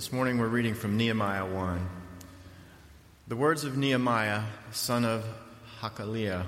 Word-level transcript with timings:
This 0.00 0.12
morning 0.12 0.38
we're 0.38 0.48
reading 0.48 0.72
from 0.72 0.96
Nehemiah 0.96 1.44
1. 1.44 1.88
The 3.28 3.36
words 3.36 3.64
of 3.64 3.76
Nehemiah, 3.76 4.44
son 4.70 5.04
of 5.04 5.22
Hakaliah. 5.82 6.46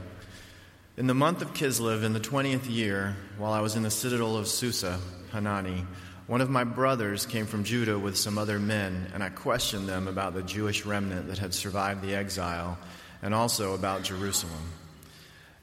In 0.97 1.07
the 1.07 1.13
month 1.13 1.43
of 1.43 1.53
Kislev, 1.53 2.03
in 2.03 2.15
the 2.15 2.19
twentieth 2.19 2.67
year, 2.67 3.15
while 3.37 3.53
I 3.53 3.61
was 3.61 3.77
in 3.77 3.83
the 3.83 3.91
citadel 3.91 4.39
of 4.39 4.49
Susa, 4.49 4.99
Hanani, 5.33 5.85
one 6.27 6.41
of 6.41 6.49
my 6.49 6.65
brothers 6.65 7.27
came 7.27 7.45
from 7.45 7.65
Judah 7.65 7.99
with 7.99 8.17
some 8.17 8.39
other 8.39 8.59
men, 8.59 9.11
and 9.13 9.23
I 9.23 9.29
questioned 9.29 9.87
them 9.87 10.09
about 10.09 10.33
the 10.33 10.43
Jewish 10.43 10.87
remnant 10.87 11.29
that 11.29 11.37
had 11.37 11.53
survived 11.53 12.01
the 12.01 12.15
exile, 12.15 12.79
and 13.21 13.35
also 13.35 13.75
about 13.75 14.03
Jerusalem. 14.03 14.73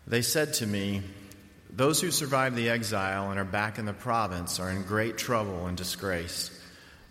They 0.06 0.22
said 0.22 0.54
to 0.56 0.68
me, 0.68 1.02
Those 1.72 2.00
who 2.00 2.12
survived 2.12 2.56
the 2.56 2.70
exile 2.70 3.32
and 3.32 3.40
are 3.40 3.46
back 3.46 3.80
in 3.80 3.86
the 3.86 3.94
province 3.94 4.60
are 4.60 4.70
in 4.70 4.84
great 4.84 5.18
trouble 5.18 5.66
and 5.66 5.76
disgrace. 5.76 6.52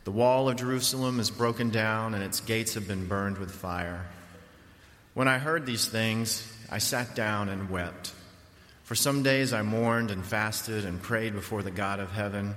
The 0.08 0.12
wall 0.12 0.48
of 0.48 0.56
Jerusalem 0.56 1.20
is 1.20 1.30
broken 1.30 1.68
down, 1.68 2.14
and 2.14 2.24
its 2.24 2.40
gates 2.40 2.72
have 2.76 2.88
been 2.88 3.08
burned 3.08 3.36
with 3.36 3.50
fire. 3.50 4.06
When 5.12 5.28
I 5.28 5.36
heard 5.36 5.66
these 5.66 5.86
things, 5.86 6.50
I 6.70 6.78
sat 6.78 7.14
down 7.14 7.50
and 7.50 7.68
wept. 7.68 8.14
For 8.84 8.94
some 8.94 9.22
days 9.22 9.52
I 9.52 9.60
mourned 9.60 10.10
and 10.10 10.24
fasted 10.24 10.86
and 10.86 11.02
prayed 11.02 11.34
before 11.34 11.62
the 11.62 11.70
God 11.70 12.00
of 12.00 12.10
heaven. 12.10 12.54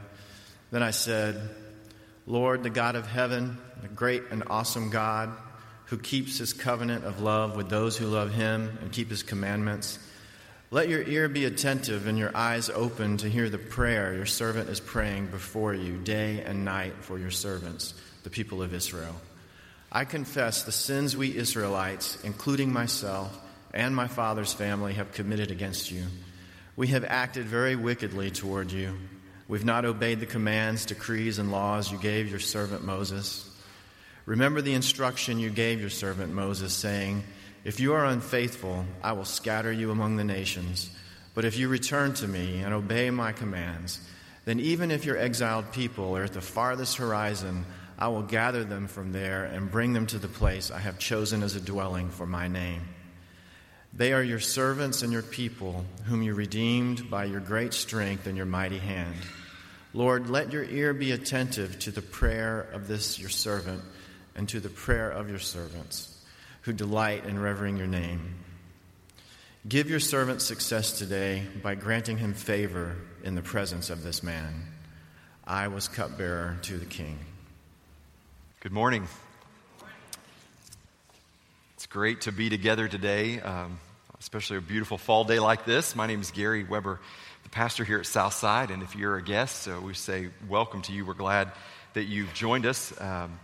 Then 0.72 0.82
I 0.82 0.92
said, 0.92 1.50
Lord, 2.26 2.64
the 2.64 2.70
God 2.70 2.96
of 2.96 3.06
heaven, 3.06 3.58
the 3.82 3.90
great 3.90 4.24
and 4.32 4.44
awesome 4.50 4.90
God, 4.90 5.34
who 5.88 5.98
keeps 5.98 6.38
his 6.38 6.54
covenant 6.54 7.04
of 7.04 7.20
love 7.20 7.58
with 7.58 7.68
those 7.68 7.98
who 7.98 8.08
love 8.08 8.32
him 8.32 8.80
and 8.82 8.94
keep 8.94 9.10
his 9.10 9.24
commandments, 9.24 10.00
let 10.74 10.88
your 10.88 11.04
ear 11.04 11.28
be 11.28 11.44
attentive 11.44 12.08
and 12.08 12.18
your 12.18 12.36
eyes 12.36 12.70
open 12.70 13.18
to 13.18 13.30
hear 13.30 13.50
the 13.50 13.58
prayer 13.58 14.16
your 14.16 14.26
servant 14.26 14.70
is 14.70 14.80
praying 14.80 15.28
before 15.28 15.74
you 15.74 15.98
day 15.98 16.42
and 16.46 16.64
night 16.64 16.94
for 17.02 17.20
your 17.20 17.30
servants, 17.30 17.94
the 18.24 18.30
people 18.30 18.62
of 18.62 18.74
Israel. 18.74 19.16
I 19.92 20.06
confess 20.06 20.64
the 20.64 20.72
sins 20.72 21.18
we 21.18 21.36
Israelites, 21.36 22.18
including 22.24 22.72
myself 22.72 23.38
and 23.74 23.94
my 23.94 24.08
father's 24.08 24.54
family, 24.54 24.94
have 24.94 25.12
committed 25.12 25.52
against 25.52 25.92
you. 25.92 26.06
We 26.78 26.88
have 26.88 27.04
acted 27.04 27.46
very 27.46 27.76
wickedly 27.76 28.32
toward 28.32 28.72
you. 28.72 28.98
We've 29.50 29.66
not 29.66 29.84
obeyed 29.84 30.22
the 30.22 30.26
commands, 30.26 30.86
decrees, 30.86 31.38
and 31.38 31.52
laws 31.52 31.92
you 31.92 31.98
gave 31.98 32.30
your 32.30 32.40
servant 32.40 32.86
Moses. 32.86 33.46
Remember 34.26 34.62
the 34.62 34.74
instruction 34.74 35.38
you 35.38 35.50
gave 35.50 35.82
your 35.82 35.90
servant 35.90 36.32
Moses, 36.32 36.74
saying, 36.74 37.26
if 37.64 37.80
you 37.80 37.94
are 37.94 38.06
unfaithful, 38.06 38.86
I 39.04 39.12
will 39.12 39.26
scatter 39.26 39.72
you 39.72 39.92
among 39.92 40.18
the 40.18 40.24
nations. 40.24 40.90
But 41.36 41.46
if 41.46 41.58
you 41.58 41.68
return 41.68 42.14
to 42.16 42.28
me 42.28 42.62
and 42.62 42.74
obey 42.74 43.12
my 43.12 43.34
commands, 43.34 44.00
then 44.46 44.60
even 44.60 44.90
if 44.90 45.06
your 45.06 45.18
exiled 45.18 45.72
people 45.72 46.18
are 46.18 46.24
at 46.24 46.34
the 46.34 46.42
farthest 46.42 46.98
horizon, 46.98 47.66
I 48.00 48.08
will 48.08 48.24
gather 48.24 48.64
them 48.64 48.88
from 48.88 49.12
there 49.12 49.44
and 49.46 49.70
bring 49.70 49.94
them 49.94 50.08
to 50.08 50.18
the 50.18 50.28
place 50.28 50.72
I 50.72 50.80
have 50.80 50.98
chosen 50.98 51.44
as 51.44 51.56
a 51.56 51.62
dwelling 51.62 52.10
for 52.10 52.26
my 52.26 52.48
name. 52.48 52.82
They 53.94 54.14
are 54.14 54.24
your 54.24 54.40
servants 54.40 55.04
and 55.04 55.14
your 55.14 55.22
people, 55.22 55.86
whom 56.06 56.24
you 56.24 56.34
redeemed 56.34 57.12
by 57.12 57.26
your 57.26 57.42
great 57.42 57.74
strength 57.74 58.26
and 58.26 58.36
your 58.36 58.46
mighty 58.48 58.80
hand. 58.80 59.18
Lord, 59.94 60.30
let 60.30 60.52
your 60.52 60.64
ear 60.64 60.94
be 60.94 61.12
attentive 61.12 61.78
to 61.80 61.92
the 61.92 62.02
prayer 62.02 62.62
of 62.74 62.88
this 62.88 63.20
your 63.20 63.30
servant 63.30 63.84
and 64.36 64.50
to 64.50 64.60
the 64.60 64.70
prayer 64.70 65.12
of 65.12 65.30
your 65.30 65.40
servants 65.40 66.11
who 66.62 66.74
delight 66.74 67.26
in 67.26 67.40
revering 67.40 67.78
your 67.78 67.88
name. 67.88 68.36
Give 69.68 69.90
your 69.90 70.00
servant 70.00 70.42
success 70.42 70.98
today 70.98 71.44
by 71.62 71.76
granting 71.76 72.18
him 72.18 72.34
favor 72.34 72.96
in 73.24 73.36
the 73.36 73.42
presence 73.42 73.90
of 73.90 74.04
this 74.04 74.24
man. 74.24 74.68
I 75.46 75.68
was 75.68 75.88
cupbearer 75.88 76.58
to 76.64 76.78
the 76.78 76.86
king. 76.86 77.20
Good 78.62 78.72
morning. 78.72 79.08
It's 81.76 81.88
great 81.88 82.22
to 82.22 82.32
be 82.32 82.50
together 82.50 82.88
today, 82.88 83.40
um, 83.40 83.80
especially 84.20 84.58
a 84.58 84.62
beautiful 84.62 85.00
fall 85.00 85.24
day 85.24 85.40
like 85.40 85.66
this. 85.66 85.96
My 85.96 86.06
name 86.06 86.22
is 86.22 86.30
Gary 86.30 86.64
Weber, 86.64 87.00
the 87.44 87.50
pastor 87.50 87.84
here 87.84 87.98
at 87.98 88.06
Southside, 88.06 88.70
and 88.70 88.84
if 88.84 88.96
you're 88.96 89.18
a 89.18 89.24
guest, 89.24 89.64
so 89.64 89.80
we 89.80 89.96
say 89.96 90.30
welcome 90.48 90.84
to 90.84 90.94
you. 90.94 91.06
We're 91.06 91.16
glad 91.16 91.52
that 91.94 92.04
you've 92.04 92.34
joined 92.36 92.68
us. 92.68 92.94
Um, 93.02 93.40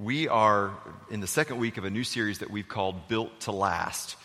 we 0.00 0.28
are 0.28 0.72
in 1.10 1.20
the 1.20 1.26
second 1.26 1.58
week 1.58 1.76
of 1.76 1.84
a 1.84 1.90
new 1.90 2.04
series 2.04 2.38
that 2.38 2.50
we've 2.50 2.68
called 2.68 3.06
Built 3.06 3.38
to 3.40 3.52
Last. 3.52 4.16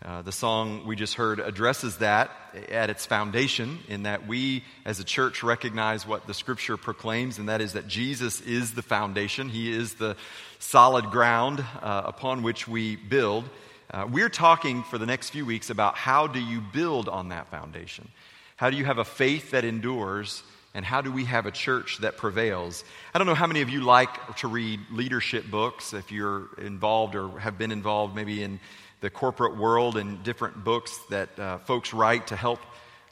Uh, 0.00 0.22
the 0.22 0.30
song 0.30 0.86
we 0.86 0.94
just 0.94 1.14
heard 1.14 1.40
addresses 1.40 1.96
that 1.96 2.30
at 2.70 2.88
its 2.88 3.04
foundation, 3.04 3.80
in 3.88 4.04
that 4.04 4.28
we 4.28 4.62
as 4.84 5.00
a 5.00 5.04
church 5.04 5.42
recognize 5.42 6.06
what 6.06 6.28
the 6.28 6.34
scripture 6.34 6.76
proclaims, 6.76 7.40
and 7.40 7.48
that 7.48 7.60
is 7.60 7.72
that 7.72 7.88
Jesus 7.88 8.42
is 8.42 8.74
the 8.74 8.82
foundation. 8.82 9.48
He 9.48 9.72
is 9.72 9.94
the 9.94 10.16
solid 10.60 11.06
ground 11.06 11.64
uh, 11.82 12.02
upon 12.04 12.44
which 12.44 12.68
we 12.68 12.94
build. 12.94 13.42
Uh, 13.90 14.06
we're 14.08 14.28
talking 14.28 14.84
for 14.84 14.98
the 14.98 15.06
next 15.06 15.30
few 15.30 15.44
weeks 15.44 15.68
about 15.68 15.96
how 15.96 16.28
do 16.28 16.38
you 16.38 16.60
build 16.60 17.08
on 17.08 17.30
that 17.30 17.50
foundation? 17.50 18.06
How 18.54 18.70
do 18.70 18.76
you 18.76 18.84
have 18.84 18.98
a 18.98 19.04
faith 19.04 19.50
that 19.50 19.64
endures? 19.64 20.44
And 20.74 20.84
how 20.84 21.00
do 21.00 21.12
we 21.12 21.24
have 21.24 21.46
a 21.46 21.52
church 21.52 21.98
that 21.98 22.16
prevails? 22.16 22.84
I 23.14 23.18
don't 23.18 23.28
know 23.28 23.34
how 23.34 23.46
many 23.46 23.62
of 23.62 23.70
you 23.70 23.82
like 23.82 24.36
to 24.38 24.48
read 24.48 24.80
leadership 24.90 25.48
books, 25.48 25.92
if 25.92 26.10
you're 26.10 26.48
involved 26.58 27.14
or 27.14 27.38
have 27.38 27.56
been 27.56 27.70
involved 27.70 28.16
maybe 28.16 28.42
in 28.42 28.58
the 29.00 29.08
corporate 29.08 29.56
world 29.56 29.96
and 29.96 30.22
different 30.24 30.64
books 30.64 30.98
that 31.10 31.38
uh, 31.38 31.58
folks 31.58 31.94
write 31.94 32.26
to 32.28 32.36
help 32.36 32.58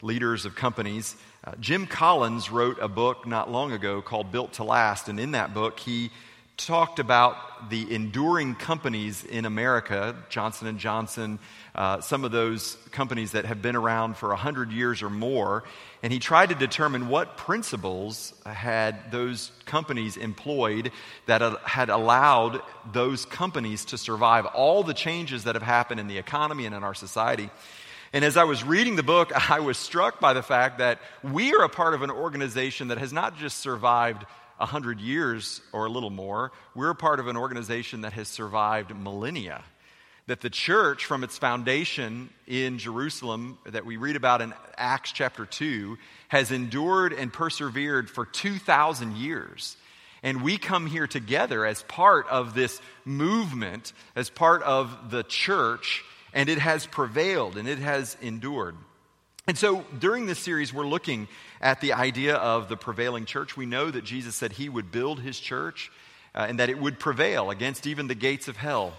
leaders 0.01 0.45
of 0.45 0.55
companies. 0.55 1.15
Uh, 1.45 1.53
Jim 1.59 1.87
Collins 1.87 2.49
wrote 2.49 2.79
a 2.81 2.87
book 2.87 3.25
not 3.25 3.49
long 3.49 3.71
ago 3.71 4.01
called 4.01 4.31
Built 4.31 4.53
to 4.53 4.63
Last, 4.63 5.07
and 5.07 5.19
in 5.19 5.31
that 5.31 5.53
book, 5.53 5.79
he 5.79 6.11
talked 6.65 6.99
about 6.99 7.69
the 7.69 7.93
enduring 7.93 8.55
companies 8.55 9.23
in 9.25 9.45
America, 9.45 10.15
Johnson 10.29 10.77
& 10.77 10.79
Johnson, 10.79 11.39
uh, 11.75 12.01
some 12.01 12.23
of 12.23 12.31
those 12.31 12.77
companies 12.91 13.31
that 13.33 13.45
have 13.45 13.61
been 13.61 13.75
around 13.75 14.15
for 14.17 14.29
100 14.29 14.71
years 14.71 15.01
or 15.01 15.09
more, 15.09 15.63
and 16.01 16.13
he 16.13 16.19
tried 16.19 16.49
to 16.49 16.55
determine 16.55 17.09
what 17.09 17.37
principles 17.37 18.33
had 18.45 19.11
those 19.11 19.51
companies 19.65 20.17
employed 20.17 20.91
that 21.25 21.41
had 21.63 21.89
allowed 21.89 22.61
those 22.91 23.25
companies 23.25 23.85
to 23.85 23.97
survive 23.97 24.45
all 24.45 24.83
the 24.83 24.93
changes 24.93 25.45
that 25.45 25.55
have 25.55 25.63
happened 25.63 25.99
in 25.99 26.07
the 26.07 26.17
economy 26.17 26.65
and 26.65 26.75
in 26.75 26.83
our 26.83 26.93
society. 26.93 27.49
And 28.13 28.23
as 28.23 28.37
I 28.37 28.43
was 28.43 28.63
reading 28.63 28.95
the 28.95 29.03
book, 29.03 29.31
I 29.49 29.59
was 29.59 29.77
struck 29.77 30.19
by 30.19 30.33
the 30.33 30.43
fact 30.43 30.77
that 30.77 30.99
we 31.23 31.53
are 31.53 31.63
a 31.63 31.69
part 31.69 31.93
of 31.93 32.03
an 32.03 32.11
organization 32.11 32.89
that 32.89 32.99
has 32.99 33.11
not 33.11 33.37
just 33.37 33.57
survived 33.57 34.25
100 34.63 34.99
years 34.99 35.61
or 35.71 35.85
a 35.85 35.89
little 35.89 36.09
more, 36.09 36.51
we're 36.75 36.93
part 36.93 37.19
of 37.19 37.27
an 37.27 37.37
organization 37.37 38.01
that 38.01 38.13
has 38.13 38.27
survived 38.27 38.95
millennia 38.95 39.63
that 40.27 40.41
the 40.41 40.49
church, 40.49 41.05
from 41.05 41.23
its 41.23 41.37
foundation 41.37 42.29
in 42.47 42.77
Jerusalem, 42.77 43.57
that 43.65 43.85
we 43.85 43.97
read 43.97 44.15
about 44.15 44.41
in 44.41 44.53
Acts 44.77 45.11
chapter 45.11 45.45
2, 45.45 45.97
has 46.29 46.51
endured 46.51 47.11
and 47.11 47.31
persevered 47.31 48.09
for 48.09 48.25
2,000 48.25 49.17
years. 49.17 49.75
And 50.21 50.41
we 50.41 50.57
come 50.57 50.87
here 50.87 51.07
together 51.07 51.65
as 51.65 51.83
part 51.83 52.27
of 52.29 52.53
this 52.53 52.79
movement, 53.03 53.91
as 54.15 54.29
part 54.29 54.63
of 54.63 55.11
the 55.11 55.23
church, 55.23 56.05
and 56.33 56.47
it 56.47 56.59
has 56.59 56.87
prevailed 56.87 57.57
and 57.57 57.67
it 57.67 57.79
has 57.79 58.15
endured. 58.21 58.75
And 59.45 59.57
so 59.57 59.83
during 59.99 60.25
this 60.25 60.39
series, 60.39 60.73
we're 60.73 60.87
looking 60.87 61.27
at 61.59 61.81
the 61.81 61.93
idea 61.93 62.35
of 62.35 62.69
the 62.69 62.77
prevailing 62.77 63.25
church. 63.25 63.57
We 63.57 63.65
know 63.65 63.91
that 63.91 64.05
Jesus 64.05 64.35
said 64.35 64.53
he 64.53 64.69
would 64.69 64.89
build 64.89 65.19
his 65.19 65.37
church 65.37 65.91
uh, 66.33 66.45
and 66.47 66.59
that 66.59 66.69
it 66.69 66.79
would 66.79 66.97
prevail 66.97 67.49
against 67.51 67.85
even 67.85 68.07
the 68.07 68.15
gates 68.15 68.47
of 68.47 68.55
hell. 68.55 68.93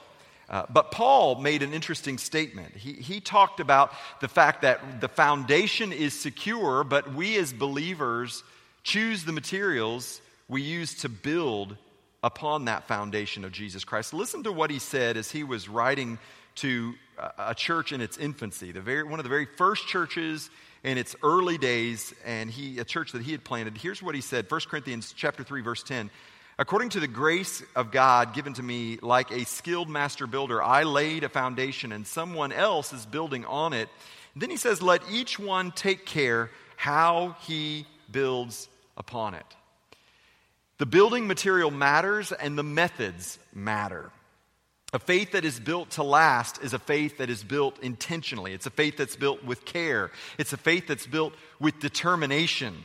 Uh, 0.51 0.65
but 0.69 0.91
Paul 0.91 1.37
made 1.37 1.63
an 1.63 1.73
interesting 1.73 2.19
statement. 2.19 2.77
He, 2.77 2.93
he 2.93 3.21
talked 3.21 3.59
about 3.59 3.93
the 4.21 4.29
fact 4.29 4.61
that 4.63 5.01
the 5.01 5.09
foundation 5.09 5.93
is 5.93 6.13
secure, 6.19 6.85
but 6.85 7.15
we 7.15 7.39
as 7.39 7.53
believers 7.55 8.45
choose 8.83 9.25
the 9.25 9.33
materials 9.33 10.21
we 10.49 10.61
use 10.61 10.95
to 10.97 11.09
build 11.09 11.75
upon 12.23 12.67
that 12.67 12.87
foundation 12.87 13.47
of 13.47 13.53
Jesus 13.53 13.85
Christ. 13.85 14.13
Listen 14.13 14.43
to 14.43 14.53
what 14.53 14.71
he 14.71 14.79
said 14.79 15.17
as 15.17 15.31
he 15.31 15.43
was 15.43 15.71
writing 15.71 16.19
to 16.57 16.95
a 17.39 17.55
church 17.55 17.93
in 17.93 18.01
its 18.01 18.17
infancy, 18.17 18.73
the 18.73 18.81
very, 18.81 19.03
one 19.03 19.19
of 19.19 19.25
the 19.25 19.29
very 19.31 19.47
first 19.47 19.87
churches 19.87 20.51
in 20.83 20.99
its 20.99 21.17
early 21.23 21.59
days, 21.59 22.15
and 22.25 22.51
he, 22.51 22.79
a 22.79 22.85
church 22.85 23.13
that 23.13 23.23
he 23.23 23.33
had 23.33 23.43
planted. 23.43 23.77
Here's 23.77 24.03
what 24.03 24.15
he 24.15 24.21
said 24.21 24.51
1 24.51 24.61
Corinthians 24.69 25.15
chapter 25.17 25.43
3, 25.43 25.63
verse 25.63 25.83
10. 25.83 26.11
According 26.57 26.91
to 26.91 27.01
the 27.01 27.09
grace 27.09 27.65
of 27.75 27.91
God 27.91 28.33
given 28.33 28.53
to 28.55 28.63
me, 28.63 28.99
like 29.03 29.33
a 29.33 29.45
skilled 29.45 29.89
master 29.89 30.27
builder, 30.27 30.63
I 30.63 30.85
laid 30.85 31.25
a 31.25 31.29
foundation 31.29 31.91
and 31.91 32.07
someone 32.07 32.53
else 32.53 32.93
is 32.93 33.07
building 33.07 33.45
on 33.45 33.73
it. 33.73 33.89
And 34.35 34.43
then 34.43 34.51
he 34.51 34.57
says, 34.57 34.81
Let 34.81 35.03
each 35.11 35.39
one 35.39 35.73
take 35.73 36.07
care 36.07 36.51
how 36.77 37.37
he 37.41 37.87
builds 38.11 38.69
upon 38.97 39.35
it. 39.35 39.47
The 40.79 40.87
building 40.87 41.27
material 41.27 41.71
matters 41.71 42.31
and 42.31 42.57
the 42.57 42.63
methods 42.63 43.39
matter. 43.53 44.13
A 44.95 44.99
faith 45.01 45.33
that 45.33 45.45
is 45.45 45.59
built 45.59 45.91
to 45.91 46.05
last 46.05 46.63
is 46.63 46.73
a 46.73 46.79
faith 46.79 47.19
that 47.19 47.29
is 47.29 47.43
built 47.43 47.81
intentionally. 47.81 48.53
It's 48.53 48.67
a 48.67 48.71
faith 48.71 48.97
that's 48.97 49.17
built 49.17 49.43
with 49.43 49.65
care. 49.65 50.13
It's 50.39 50.53
a 50.53 50.57
faith 50.57 50.87
that's 50.87 51.07
built 51.07 51.35
with 51.59 51.81
determination. 51.81 52.77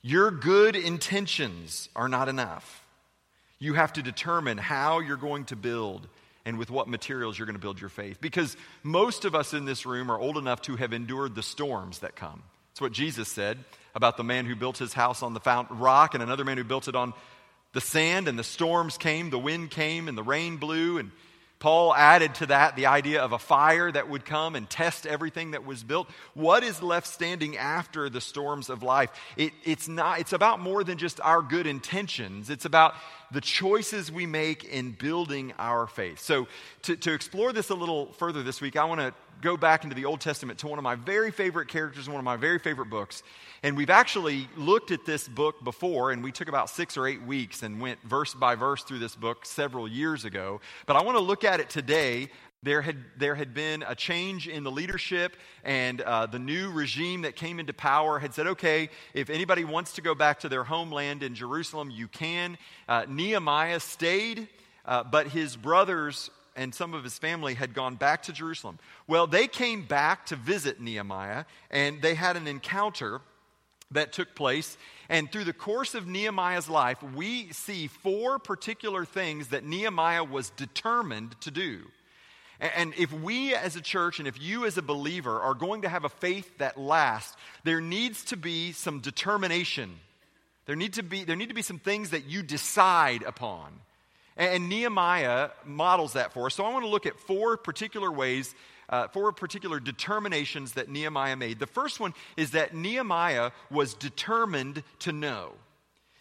Your 0.00 0.30
good 0.30 0.74
intentions 0.74 1.90
are 1.94 2.08
not 2.08 2.30
enough. 2.30 2.86
You 3.58 3.74
have 3.74 3.92
to 3.92 4.02
determine 4.02 4.56
how 4.56 5.00
you're 5.00 5.18
going 5.18 5.44
to 5.46 5.56
build 5.56 6.08
and 6.46 6.58
with 6.58 6.70
what 6.70 6.88
materials 6.88 7.38
you're 7.38 7.44
going 7.44 7.54
to 7.54 7.60
build 7.60 7.82
your 7.82 7.90
faith. 7.90 8.18
Because 8.22 8.56
most 8.82 9.26
of 9.26 9.34
us 9.34 9.52
in 9.52 9.66
this 9.66 9.84
room 9.84 10.10
are 10.10 10.18
old 10.18 10.38
enough 10.38 10.62
to 10.62 10.76
have 10.76 10.94
endured 10.94 11.34
the 11.34 11.42
storms 11.42 11.98
that 11.98 12.16
come. 12.16 12.42
That's 12.70 12.80
what 12.80 12.92
Jesus 12.92 13.28
said 13.28 13.58
about 13.94 14.16
the 14.16 14.24
man 14.24 14.46
who 14.46 14.56
built 14.56 14.78
his 14.78 14.94
house 14.94 15.22
on 15.22 15.34
the 15.34 15.66
rock 15.68 16.14
and 16.14 16.22
another 16.22 16.46
man 16.46 16.56
who 16.56 16.64
built 16.64 16.88
it 16.88 16.96
on 16.96 17.12
the 17.72 17.80
sand, 17.80 18.28
and 18.28 18.38
the 18.38 18.44
storms 18.44 18.98
came, 18.98 19.30
the 19.30 19.38
wind 19.38 19.70
came, 19.70 20.08
and 20.08 20.16
the 20.18 20.22
rain 20.22 20.56
blew, 20.56 20.98
and 20.98 21.10
Paul 21.60 21.94
added 21.94 22.34
to 22.36 22.46
that 22.46 22.74
the 22.74 22.86
idea 22.86 23.20
of 23.20 23.32
a 23.32 23.38
fire 23.38 23.92
that 23.92 24.08
would 24.08 24.24
come 24.24 24.56
and 24.56 24.68
test 24.68 25.06
everything 25.06 25.50
that 25.50 25.66
was 25.66 25.84
built. 25.84 26.08
What 26.32 26.62
is 26.64 26.82
left 26.82 27.06
standing 27.06 27.58
after 27.58 28.08
the 28.08 28.22
storms 28.22 28.70
of 28.70 28.82
life? 28.82 29.10
It, 29.36 29.52
it's, 29.64 29.86
not, 29.86 30.20
it's 30.20 30.32
about 30.32 30.60
more 30.60 30.82
than 30.82 30.96
just 30.96 31.20
our 31.20 31.42
good 31.42 31.66
intentions. 31.66 32.48
It's 32.48 32.64
about 32.64 32.94
the 33.30 33.42
choices 33.42 34.10
we 34.10 34.24
make 34.24 34.64
in 34.64 34.92
building 34.92 35.52
our 35.58 35.86
faith. 35.86 36.18
So, 36.20 36.48
to, 36.84 36.96
to 36.96 37.12
explore 37.12 37.52
this 37.52 37.68
a 37.68 37.74
little 37.74 38.06
further 38.14 38.42
this 38.42 38.62
week, 38.62 38.76
I 38.76 38.86
want 38.86 39.02
to 39.02 39.12
go 39.42 39.56
back 39.56 39.84
into 39.84 39.96
the 39.96 40.04
Old 40.04 40.20
Testament 40.20 40.58
to 40.60 40.68
one 40.68 40.78
of 40.78 40.82
my 40.82 40.94
very 40.94 41.30
favorite 41.30 41.68
characters 41.68 42.06
in 42.06 42.12
one 42.12 42.20
of 42.20 42.24
my 42.24 42.36
very 42.36 42.58
favorite 42.58 42.90
books. 42.90 43.22
And 43.62 43.76
we've 43.76 43.90
actually 43.90 44.48
looked 44.56 44.90
at 44.90 45.04
this 45.04 45.28
book 45.28 45.62
before, 45.62 46.12
and 46.12 46.22
we 46.22 46.32
took 46.32 46.48
about 46.48 46.70
six 46.70 46.96
or 46.96 47.06
eight 47.06 47.22
weeks 47.22 47.62
and 47.62 47.80
went 47.80 48.00
verse 48.02 48.34
by 48.34 48.54
verse 48.54 48.82
through 48.82 49.00
this 49.00 49.14
book 49.14 49.44
several 49.44 49.86
years 49.86 50.24
ago. 50.24 50.60
But 50.86 50.96
I 50.96 51.02
want 51.02 51.16
to 51.16 51.22
look 51.22 51.44
at 51.44 51.60
it 51.60 51.68
today 51.68 52.30
there 52.62 52.82
had, 52.82 52.96
there 53.16 53.34
had 53.34 53.54
been 53.54 53.82
a 53.86 53.94
change 53.94 54.46
in 54.46 54.64
the 54.64 54.70
leadership, 54.70 55.34
and 55.64 56.02
uh, 56.02 56.26
the 56.26 56.38
new 56.38 56.70
regime 56.70 57.22
that 57.22 57.34
came 57.34 57.58
into 57.58 57.72
power 57.72 58.18
had 58.18 58.34
said, 58.34 58.46
okay, 58.48 58.90
if 59.14 59.30
anybody 59.30 59.64
wants 59.64 59.94
to 59.94 60.02
go 60.02 60.14
back 60.14 60.40
to 60.40 60.48
their 60.50 60.64
homeland 60.64 61.22
in 61.22 61.34
Jerusalem, 61.34 61.90
you 61.90 62.06
can. 62.06 62.58
Uh, 62.86 63.06
Nehemiah 63.08 63.80
stayed, 63.80 64.46
uh, 64.84 65.04
but 65.04 65.28
his 65.28 65.56
brothers 65.56 66.30
and 66.56 66.74
some 66.74 66.94
of 66.94 67.04
his 67.04 67.18
family 67.18 67.54
had 67.54 67.74
gone 67.74 67.96
back 67.96 68.24
to 68.24 68.32
Jerusalem. 68.32 68.78
Well, 69.06 69.26
they 69.26 69.46
came 69.46 69.82
back 69.82 70.26
to 70.26 70.36
visit 70.36 70.80
Nehemiah, 70.80 71.44
and 71.70 72.02
they 72.02 72.14
had 72.14 72.36
an 72.36 72.46
encounter 72.46 73.20
that 73.90 74.12
took 74.12 74.34
place. 74.34 74.76
And 75.08 75.30
through 75.30 75.44
the 75.44 75.52
course 75.52 75.94
of 75.94 76.06
Nehemiah's 76.06 76.68
life, 76.68 77.02
we 77.02 77.52
see 77.52 77.88
four 77.88 78.38
particular 78.38 79.04
things 79.04 79.48
that 79.48 79.64
Nehemiah 79.64 80.24
was 80.24 80.50
determined 80.50 81.40
to 81.40 81.50
do. 81.50 81.80
And 82.60 82.92
if 82.98 83.10
we 83.12 83.54
as 83.54 83.74
a 83.74 83.80
church 83.80 84.18
and 84.18 84.28
if 84.28 84.40
you 84.40 84.66
as 84.66 84.76
a 84.76 84.82
believer 84.82 85.40
are 85.40 85.54
going 85.54 85.82
to 85.82 85.88
have 85.88 86.04
a 86.04 86.10
faith 86.10 86.58
that 86.58 86.78
lasts, 86.78 87.34
there 87.64 87.80
needs 87.80 88.24
to 88.26 88.36
be 88.36 88.72
some 88.72 89.00
determination. 89.00 89.98
There 90.66 90.76
need 90.76 90.92
to 90.94 91.02
be, 91.02 91.24
there 91.24 91.36
need 91.36 91.48
to 91.48 91.54
be 91.54 91.62
some 91.62 91.78
things 91.78 92.10
that 92.10 92.26
you 92.26 92.42
decide 92.42 93.22
upon. 93.22 93.72
And 94.40 94.70
Nehemiah 94.70 95.50
models 95.66 96.14
that 96.14 96.32
for 96.32 96.46
us. 96.46 96.54
So 96.54 96.64
I 96.64 96.72
want 96.72 96.82
to 96.82 96.88
look 96.88 97.04
at 97.04 97.20
four 97.20 97.58
particular 97.58 98.10
ways, 98.10 98.54
uh, 98.88 99.06
four 99.08 99.30
particular 99.32 99.80
determinations 99.80 100.72
that 100.72 100.88
Nehemiah 100.88 101.36
made. 101.36 101.58
The 101.58 101.66
first 101.66 102.00
one 102.00 102.14
is 102.38 102.52
that 102.52 102.74
Nehemiah 102.74 103.50
was 103.70 103.92
determined 103.92 104.82
to 105.00 105.12
know. 105.12 105.52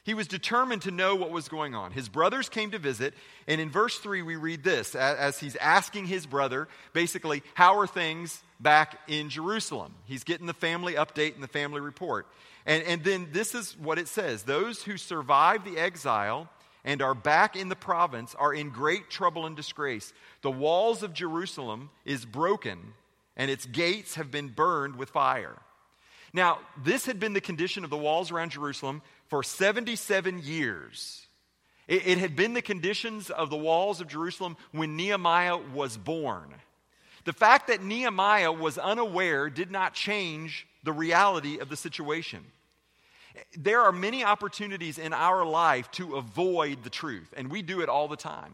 He 0.04 0.14
was 0.14 0.28
determined 0.28 0.82
to 0.82 0.92
know 0.92 1.16
what 1.16 1.32
was 1.32 1.48
going 1.48 1.76
on. 1.76 1.94
His 1.94 2.10
brothers 2.10 2.50
came 2.50 2.72
to 2.72 2.78
visit, 2.78 3.14
and 3.48 3.62
in 3.62 3.70
verse 3.70 3.98
3, 4.00 4.22
we 4.22 4.36
read 4.36 4.66
this 4.66 4.96
as 4.96 5.40
he's 5.40 5.56
asking 5.56 6.08
his 6.08 6.26
brother, 6.26 6.68
basically, 6.92 7.42
how 7.54 7.80
are 7.80 7.88
things 7.88 8.44
back 8.60 9.00
in 9.08 9.30
Jerusalem? 9.30 9.94
He's 10.04 10.26
getting 10.26 10.46
the 10.46 10.54
family 10.54 10.96
update 10.96 11.36
and 11.36 11.44
the 11.44 11.48
family 11.48 11.80
report. 11.80 12.28
And, 12.66 12.84
and 12.84 13.02
then 13.02 13.30
this 13.32 13.56
is 13.56 13.78
what 13.78 13.98
it 13.98 14.10
says 14.10 14.44
Those 14.44 14.84
who 14.84 14.98
survived 14.98 15.64
the 15.64 15.78
exile 15.78 16.50
and 16.90 17.04
are 17.04 17.14
back 17.14 17.56
in 17.56 17.70
the 17.70 17.76
province 17.76 18.34
are 18.34 18.52
in 18.52 18.72
great 18.72 19.12
trouble 19.12 19.46
and 19.46 19.56
disgrace. 19.56 20.12
The 20.42 20.50
walls 20.50 21.04
of 21.04 21.14
Jerusalem 21.14 21.92
is 22.04 22.26
broken, 22.26 22.80
and 23.38 23.52
its 23.52 23.68
gates 23.68 24.16
have 24.16 24.32
been 24.32 24.48
burned 24.48 24.96
with 24.96 25.12
fire. 25.12 25.56
Now, 26.34 26.58
this 26.84 27.06
had 27.06 27.20
been 27.20 27.34
the 27.34 27.42
condition 27.42 27.84
of 27.84 27.92
the 27.92 27.98
walls 27.98 28.32
around 28.32 28.50
Jerusalem 28.50 29.04
for 29.28 29.44
77 29.44 30.42
years. 30.44 31.28
It, 31.88 32.08
it, 32.08 32.18
had 32.18 32.36
been 32.36 32.56
the 32.56 32.62
conditions 32.64 33.30
of 33.30 33.52
the 33.52 33.56
walls 33.56 34.02
of 34.02 34.08
Jerusalem 34.08 34.58
when 34.72 34.96
Nehemiah 34.96 35.58
was 35.58 35.96
born. 35.96 36.56
The 37.26 37.34
fact 37.34 37.68
that 37.68 37.84
Nehemiah 37.84 38.52
was 38.52 38.80
unaware 38.80 39.52
did 39.52 39.70
not 39.70 39.94
change 39.94 40.66
the 40.84 40.94
reality 40.94 41.60
of 41.60 41.70
the 41.70 41.78
situation. 41.78 42.44
There 43.58 43.82
are 43.82 43.92
many 43.92 44.24
opportunities 44.24 44.98
in 44.98 45.14
our 45.14 45.46
life 45.46 45.90
to 45.92 46.16
avoid 46.16 46.84
the 46.84 46.90
truth, 46.90 47.34
and 47.36 47.50
we 47.50 47.62
do 47.62 47.82
it 47.82 47.90
all 47.90 48.08
the 48.08 48.18
time. 48.18 48.54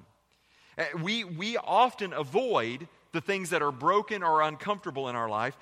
Uh, 0.78 0.84
we, 1.02 1.24
we 1.24 1.58
often 1.58 2.14
avoid 2.14 2.88
the 3.12 3.22
things 3.22 3.52
that 3.52 3.62
are 3.62 3.72
broken 3.72 4.24
or 4.24 4.42
uncomfortable 4.42 5.08
in 5.10 5.16
our 5.16 5.30
life 5.30 5.58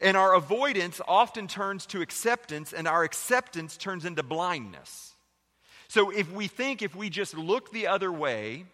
and 0.00 0.16
our 0.16 0.34
avoidance 0.34 1.00
often 1.08 1.48
turns 1.48 1.86
to 1.86 2.00
acceptance, 2.00 2.72
and 2.72 2.86
our 2.86 3.02
acceptance 3.02 3.76
turns 3.76 4.04
into 4.04 4.22
blindness. 4.22 5.12
So 5.88 6.10
if 6.10 6.30
we 6.32 6.46
think 6.46 6.82
if 6.82 6.94
we 6.94 7.10
just 7.10 7.36
look 7.36 7.72
the 7.72 7.88
other 7.88 8.12
way, 8.12 8.66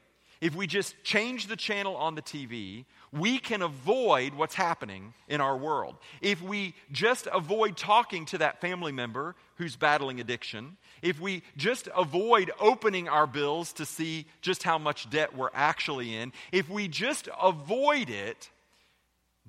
if 0.45 0.55
we 0.55 0.67
just 0.67 1.03
change 1.03 1.47
the 1.47 1.57
channel 1.57 1.97
on 1.97 2.17
the 2.17 2.21
TV, 2.21 2.85
we 3.11 3.39
can 3.39 3.63
avoid 3.63 4.35
what's 4.35 4.55
happening 4.55 5.15
in 5.27 5.41
our 5.41 5.57
world. 5.57 5.97
If 6.21 6.43
we 6.43 6.75
just 6.93 7.27
avoid 7.33 7.79
talking 7.79 8.27
to 8.27 8.37
that 8.37 8.61
family 8.61 8.93
member 8.93 9.37
who's 9.55 9.75
battling 9.75 10.21
addiction, 10.21 10.77
if 11.01 11.19
we 11.19 11.45
just 11.57 11.89
avoid 11.97 12.51
opening 12.61 13.09
our 13.09 13.27
bills 13.27 13.73
to 13.73 13.87
see 13.87 14.27
just 14.43 14.63
how 14.63 14.77
much 14.77 15.09
debt 15.09 15.35
we're 15.35 15.49
actually 15.55 16.15
in, 16.15 16.31
if 16.53 16.69
we 16.69 16.89
just 16.89 17.27
avoid 17.43 18.11
it, 18.11 18.51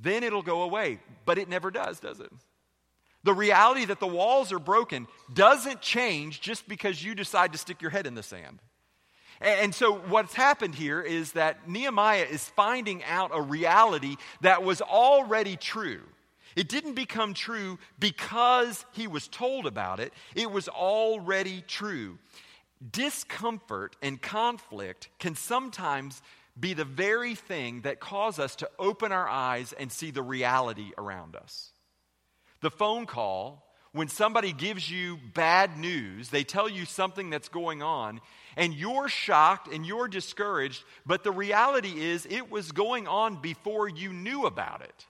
then 0.02 0.24
it'll 0.24 0.44
go 0.44 0.62
away. 0.62 1.00
But 1.26 1.38
it 1.38 1.50
never 1.50 1.72
does, 1.72 2.00
does 2.00 2.22
it? 2.22 2.32
The 3.26 3.34
reality 3.34 3.84
that 3.84 4.00
the 4.00 4.08
walls 4.08 4.54
are 4.54 4.60
broken 4.60 5.08
doesn't 5.34 5.82
change 5.82 6.40
just 6.40 6.70
because 6.70 7.04
you 7.04 7.16
decide 7.16 7.52
to 7.52 7.58
stick 7.58 7.82
your 7.82 7.92
head 7.92 8.08
in 8.08 8.16
the 8.16 8.24
sand. 8.24 8.60
And 9.42 9.76
so, 9.76 9.94
what's 9.94 10.34
happened 10.34 10.76
here 10.76 11.02
is 11.02 11.34
that 11.34 11.70
Nehemiah 11.70 12.26
is 12.30 12.48
finding 12.50 13.04
out 13.04 13.32
a 13.34 13.42
reality 13.42 14.16
that 14.42 14.64
was 14.64 14.82
already 14.82 15.58
true. 15.58 16.02
It 16.56 16.70
didn't 16.70 16.94
become 16.94 17.34
true 17.34 17.78
because 18.00 18.86
he 18.94 19.08
was 19.08 19.28
told 19.28 19.66
about 19.66 20.00
it, 20.00 20.14
it 20.36 20.50
was 20.50 20.70
already 20.70 21.64
true. 21.68 22.18
Discomfort 22.92 23.96
and 24.02 24.22
conflict 24.22 25.10
can 25.20 25.36
sometimes 25.36 26.22
be 26.58 26.74
the 26.74 26.86
very 26.86 27.36
thing 27.36 27.82
that 27.82 28.00
cause 28.00 28.40
us 28.40 28.56
to 28.58 28.70
open 28.80 29.12
our 29.12 29.28
eyes 29.28 29.74
and 29.74 29.92
see 29.92 30.12
the 30.12 30.22
reality 30.22 30.92
around 30.98 31.36
us. 31.36 31.72
The 32.62 32.72
phone 32.72 33.06
call, 33.06 33.66
when 33.92 34.08
somebody 34.08 34.54
gives 34.54 34.90
you 34.90 35.20
bad 35.34 35.78
news, 35.78 36.30
they 36.30 36.44
tell 36.44 36.70
you 36.70 36.86
something 36.86 37.30
that's 37.30 37.50
going 37.50 37.82
on, 37.82 38.22
and 38.56 38.74
you're 38.74 39.10
shocked 39.10 39.72
and 39.72 39.86
you're 39.86 40.08
discouraged, 40.08 40.84
but 41.06 41.24
the 41.24 41.32
reality 41.32 42.02
is 42.02 42.26
it 42.30 42.50
was 42.50 42.72
going 42.72 43.08
on 43.08 43.42
before 43.42 43.88
you 43.88 44.14
knew 44.14 44.46
about 44.46 44.82
it. 44.82 45.06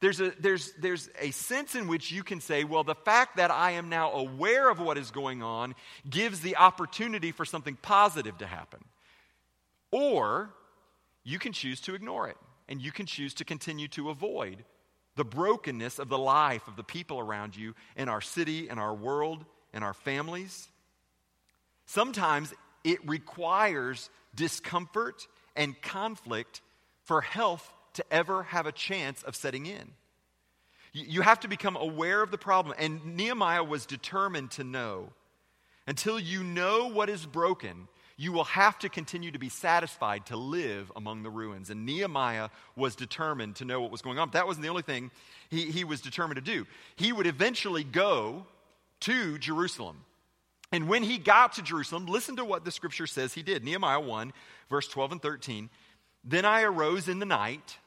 There's 0.00 0.20
a, 0.20 0.32
there's, 0.40 0.72
there's 0.80 1.10
a 1.20 1.30
sense 1.30 1.74
in 1.74 1.86
which 1.86 2.10
you 2.10 2.22
can 2.22 2.40
say, 2.40 2.64
well, 2.64 2.84
the 2.84 2.94
fact 2.94 3.36
that 3.36 3.50
I 3.50 3.72
am 3.72 3.90
now 3.90 4.12
aware 4.12 4.70
of 4.70 4.80
what 4.80 4.96
is 4.96 5.10
going 5.10 5.42
on 5.42 5.74
gives 6.08 6.40
the 6.40 6.56
opportunity 6.56 7.32
for 7.32 7.44
something 7.44 7.76
positive 7.82 8.38
to 8.38 8.46
happen. 8.46 8.80
Or 9.90 10.54
you 11.22 11.38
can 11.38 11.52
choose 11.52 11.82
to 11.82 11.94
ignore 11.94 12.28
it, 12.28 12.38
and 12.66 12.80
you 12.80 12.92
can 12.92 13.04
choose 13.04 13.34
to 13.34 13.44
continue 13.44 13.88
to 13.88 14.08
avoid 14.08 14.64
the 15.16 15.24
brokenness 15.24 15.98
of 15.98 16.08
the 16.08 16.18
life 16.18 16.66
of 16.66 16.76
the 16.76 16.84
people 16.84 17.18
around 17.18 17.54
you 17.54 17.74
in 17.94 18.08
our 18.08 18.22
city, 18.22 18.70
in 18.70 18.78
our 18.78 18.94
world, 18.94 19.44
in 19.74 19.82
our 19.82 19.92
families. 19.92 20.68
Sometimes 21.90 22.54
it 22.84 23.00
requires 23.08 24.10
discomfort 24.36 25.26
and 25.56 25.74
conflict 25.82 26.60
for 27.02 27.20
health 27.20 27.68
to 27.94 28.04
ever 28.12 28.44
have 28.44 28.66
a 28.66 28.70
chance 28.70 29.24
of 29.24 29.34
setting 29.34 29.66
in. 29.66 29.90
You 30.92 31.22
have 31.22 31.40
to 31.40 31.48
become 31.48 31.74
aware 31.74 32.22
of 32.22 32.30
the 32.30 32.38
problem. 32.38 32.76
And 32.78 33.16
Nehemiah 33.16 33.64
was 33.64 33.86
determined 33.86 34.52
to 34.52 34.62
know. 34.62 35.08
Until 35.84 36.20
you 36.20 36.44
know 36.44 36.86
what 36.86 37.10
is 37.10 37.26
broken, 37.26 37.88
you 38.16 38.30
will 38.30 38.44
have 38.44 38.78
to 38.78 38.88
continue 38.88 39.32
to 39.32 39.40
be 39.40 39.48
satisfied 39.48 40.26
to 40.26 40.36
live 40.36 40.92
among 40.94 41.24
the 41.24 41.30
ruins. 41.30 41.70
And 41.70 41.84
Nehemiah 41.84 42.50
was 42.76 42.94
determined 42.94 43.56
to 43.56 43.64
know 43.64 43.80
what 43.80 43.90
was 43.90 44.00
going 44.00 44.20
on. 44.20 44.28
But 44.28 44.34
that 44.34 44.46
wasn't 44.46 44.62
the 44.62 44.70
only 44.70 44.82
thing 44.82 45.10
he, 45.48 45.72
he 45.72 45.82
was 45.82 46.00
determined 46.00 46.36
to 46.36 46.52
do. 46.52 46.68
He 46.94 47.12
would 47.12 47.26
eventually 47.26 47.82
go 47.82 48.46
to 49.00 49.38
Jerusalem. 49.38 50.04
And 50.72 50.88
when 50.88 51.02
he 51.02 51.18
got 51.18 51.54
to 51.54 51.62
Jerusalem, 51.62 52.06
listen 52.06 52.36
to 52.36 52.44
what 52.44 52.64
the 52.64 52.70
scripture 52.70 53.06
says 53.06 53.34
he 53.34 53.42
did. 53.42 53.64
Nehemiah 53.64 54.00
1, 54.00 54.32
verse 54.68 54.86
12 54.88 55.12
and 55.12 55.22
13. 55.22 55.70
Then 56.24 56.44
I 56.44 56.62
arose 56.62 57.08
in 57.08 57.18
the 57.18 57.26
night, 57.26 57.78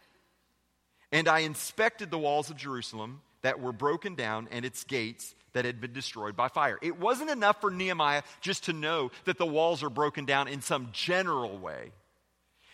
and 1.11 1.27
I 1.27 1.39
inspected 1.39 2.11
the 2.11 2.17
walls 2.17 2.49
of 2.49 2.57
Jerusalem 2.57 3.21
that 3.41 3.61
were 3.61 3.71
broken 3.71 4.15
down 4.15 4.47
and 4.51 4.65
its 4.65 4.83
gates 4.83 5.35
that 5.53 5.65
had 5.65 5.79
been 5.79 5.93
destroyed 5.93 6.35
by 6.35 6.47
fire. 6.47 6.79
It 6.81 6.99
wasn't 6.99 7.29
enough 7.29 7.61
for 7.61 7.71
Nehemiah 7.71 8.23
just 8.41 8.65
to 8.65 8.73
know 8.73 9.11
that 9.25 9.37
the 9.37 9.45
walls 9.45 9.83
are 9.83 9.89
broken 9.89 10.25
down 10.25 10.47
in 10.47 10.61
some 10.61 10.89
general 10.91 11.57
way. 11.57 11.91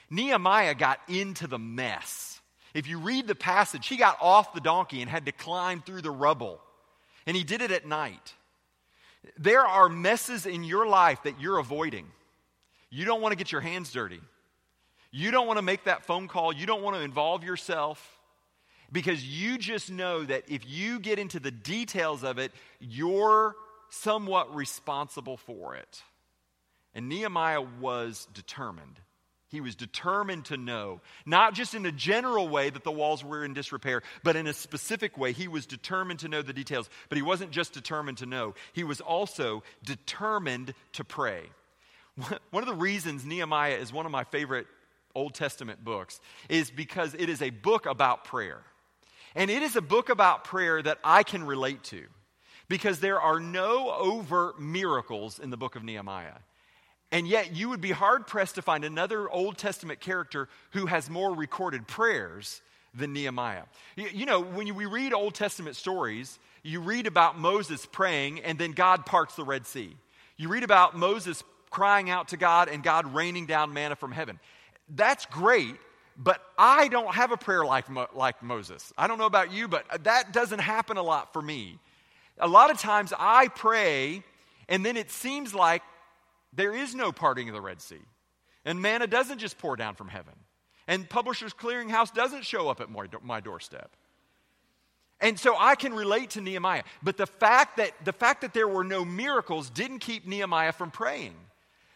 Nehemiah 0.09 0.75
got 0.75 0.99
into 1.07 1.45
the 1.45 1.59
mess. 1.59 2.39
If 2.73 2.87
you 2.87 2.99
read 2.99 3.27
the 3.27 3.35
passage, 3.35 3.87
he 3.87 3.97
got 3.97 4.17
off 4.21 4.53
the 4.53 4.61
donkey 4.61 5.01
and 5.01 5.09
had 5.09 5.25
to 5.25 5.31
climb 5.31 5.81
through 5.81 6.01
the 6.01 6.11
rubble. 6.11 6.61
And 7.25 7.35
he 7.35 7.43
did 7.43 7.61
it 7.61 7.71
at 7.71 7.85
night. 7.85 8.33
There 9.37 9.65
are 9.65 9.89
messes 9.89 10.45
in 10.45 10.63
your 10.63 10.87
life 10.87 11.23
that 11.23 11.39
you're 11.39 11.57
avoiding. 11.57 12.07
You 12.89 13.05
don't 13.05 13.21
want 13.21 13.33
to 13.33 13.37
get 13.37 13.51
your 13.51 13.61
hands 13.61 13.91
dirty. 13.91 14.21
You 15.11 15.31
don't 15.31 15.47
want 15.47 15.57
to 15.57 15.63
make 15.63 15.85
that 15.85 16.05
phone 16.05 16.27
call. 16.27 16.53
You 16.53 16.65
don't 16.65 16.81
want 16.81 16.95
to 16.95 17.01
involve 17.01 17.43
yourself 17.43 18.19
because 18.91 19.23
you 19.23 19.57
just 19.57 19.91
know 19.91 20.23
that 20.23 20.43
if 20.47 20.67
you 20.67 20.99
get 20.99 21.19
into 21.19 21.39
the 21.39 21.51
details 21.51 22.23
of 22.23 22.37
it, 22.37 22.51
you're 22.79 23.55
somewhat 23.89 24.55
responsible 24.55 25.37
for 25.37 25.75
it. 25.75 26.03
And 26.93 27.09
Nehemiah 27.09 27.61
was 27.61 28.27
determined. 28.33 28.99
He 29.49 29.61
was 29.61 29.75
determined 29.75 30.45
to 30.45 30.57
know, 30.57 31.01
not 31.25 31.55
just 31.55 31.73
in 31.73 31.85
a 31.85 31.91
general 31.91 32.47
way 32.47 32.69
that 32.69 32.83
the 32.83 32.91
walls 32.91 33.23
were 33.23 33.43
in 33.43 33.53
disrepair, 33.53 34.03
but 34.23 34.35
in 34.35 34.45
a 34.45 34.53
specific 34.53 35.17
way. 35.17 35.31
He 35.31 35.47
was 35.47 35.65
determined 35.65 36.19
to 36.19 36.27
know 36.27 36.43
the 36.43 36.53
details. 36.53 36.87
But 37.09 37.17
he 37.17 37.23
wasn't 37.23 37.51
just 37.51 37.73
determined 37.73 38.19
to 38.19 38.27
know, 38.27 38.53
he 38.73 38.83
was 38.83 39.01
also 39.01 39.63
determined 39.83 40.75
to 40.93 41.03
pray. 41.03 41.49
One 42.51 42.63
of 42.63 42.67
the 42.67 42.75
reasons 42.75 43.25
Nehemiah 43.25 43.75
is 43.75 43.91
one 43.91 44.05
of 44.05 44.11
my 44.11 44.23
favorite 44.23 44.67
Old 45.15 45.33
Testament 45.33 45.83
books 45.83 46.19
is 46.47 46.69
because 46.69 47.15
it 47.15 47.29
is 47.29 47.41
a 47.41 47.49
book 47.49 47.85
about 47.85 48.25
prayer. 48.25 48.61
And 49.35 49.49
it 49.49 49.63
is 49.63 49.75
a 49.75 49.81
book 49.81 50.09
about 50.09 50.43
prayer 50.43 50.81
that 50.81 50.99
I 51.03 51.23
can 51.23 51.43
relate 51.43 51.83
to 51.85 52.05
because 52.67 52.99
there 52.99 53.19
are 53.19 53.39
no 53.39 53.91
overt 53.91 54.59
miracles 54.59 55.39
in 55.39 55.49
the 55.49 55.57
book 55.57 55.75
of 55.75 55.83
Nehemiah. 55.83 56.37
And 57.11 57.27
yet, 57.27 57.55
you 57.55 57.69
would 57.69 57.81
be 57.81 57.91
hard 57.91 58.27
pressed 58.27 58.55
to 58.55 58.61
find 58.61 58.85
another 58.85 59.29
Old 59.29 59.57
Testament 59.57 59.99
character 59.99 60.47
who 60.71 60.85
has 60.85 61.09
more 61.09 61.33
recorded 61.33 61.87
prayers 61.87 62.61
than 62.93 63.13
Nehemiah. 63.13 63.63
You, 63.95 64.09
you 64.13 64.25
know, 64.25 64.41
when 64.41 64.67
you, 64.67 64.73
we 64.75 64.85
read 64.85 65.13
Old 65.13 65.33
Testament 65.33 65.75
stories, 65.75 66.37
you 66.63 66.81
read 66.81 67.07
about 67.07 67.39
Moses 67.39 67.85
praying 67.85 68.41
and 68.41 68.59
then 68.59 68.71
God 68.71 69.05
parts 69.05 69.35
the 69.35 69.43
Red 69.43 69.65
Sea. 69.65 69.95
You 70.37 70.49
read 70.49 70.63
about 70.63 70.95
Moses 70.95 71.43
crying 71.69 72.09
out 72.09 72.29
to 72.29 72.37
God 72.37 72.69
and 72.69 72.83
God 72.83 73.13
raining 73.13 73.45
down 73.45 73.73
manna 73.73 73.95
from 73.95 74.11
heaven. 74.11 74.39
That's 74.89 75.25
great, 75.27 75.75
but 76.17 76.41
I 76.57 76.87
don't 76.87 77.13
have 77.13 77.31
a 77.31 77.37
prayer 77.37 77.65
like, 77.65 77.85
like 78.15 78.41
Moses. 78.41 78.93
I 78.97 79.07
don't 79.07 79.17
know 79.17 79.25
about 79.25 79.51
you, 79.51 79.67
but 79.67 80.03
that 80.03 80.33
doesn't 80.33 80.59
happen 80.59 80.97
a 80.97 81.03
lot 81.03 81.33
for 81.33 81.41
me. 81.41 81.79
A 82.39 82.47
lot 82.47 82.71
of 82.71 82.79
times 82.79 83.13
I 83.17 83.49
pray, 83.49 84.23
and 84.67 84.85
then 84.85 84.97
it 84.97 85.11
seems 85.11 85.53
like 85.53 85.83
there 86.53 86.73
is 86.73 86.95
no 86.95 87.11
parting 87.11 87.47
of 87.49 87.53
the 87.53 87.61
Red 87.61 87.81
Sea. 87.81 88.01
And 88.65 88.81
manna 88.81 89.07
doesn't 89.07 89.39
just 89.39 89.57
pour 89.57 89.75
down 89.75 89.95
from 89.95 90.07
heaven. 90.09 90.33
And 90.87 91.09
Publishers 91.09 91.53
Clearinghouse 91.53 92.13
doesn't 92.13 92.45
show 92.45 92.69
up 92.69 92.81
at 92.81 92.89
my 93.23 93.39
doorstep. 93.39 93.95
And 95.21 95.39
so 95.39 95.55
I 95.57 95.75
can 95.75 95.93
relate 95.93 96.31
to 96.31 96.41
Nehemiah. 96.41 96.83
But 97.03 97.17
the 97.17 97.27
fact 97.27 97.77
that, 97.77 97.91
the 98.03 98.13
fact 98.13 98.41
that 98.41 98.53
there 98.53 98.67
were 98.67 98.83
no 98.83 99.03
miracles 99.03 99.69
didn't 99.69 99.99
keep 99.99 100.25
Nehemiah 100.25 100.71
from 100.71 100.91
praying. 100.91 101.35